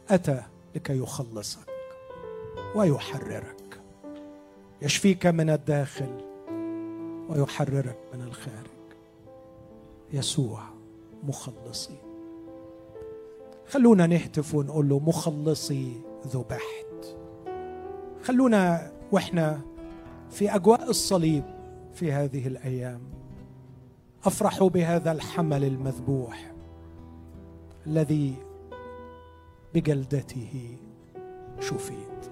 [0.10, 0.44] أتى
[0.76, 1.70] لكي يخلصك
[2.76, 3.82] ويحررك.
[4.82, 6.22] يشفيك من الداخل
[7.30, 8.68] ويحررك من الخارج.
[10.14, 10.62] يسوع
[11.24, 11.98] مخلصي.
[13.70, 17.16] خلونا نهتف ونقول له مخلصي ذبحت
[18.24, 19.62] خلونا وإحنا
[20.32, 21.44] في أجواء الصليب
[21.94, 23.02] في هذه الأيام.
[24.26, 26.54] أفرح بهذا الحمل المذبوح
[27.88, 28.36] الذي
[29.74, 30.78] بجلدته
[31.60, 32.31] شفيت.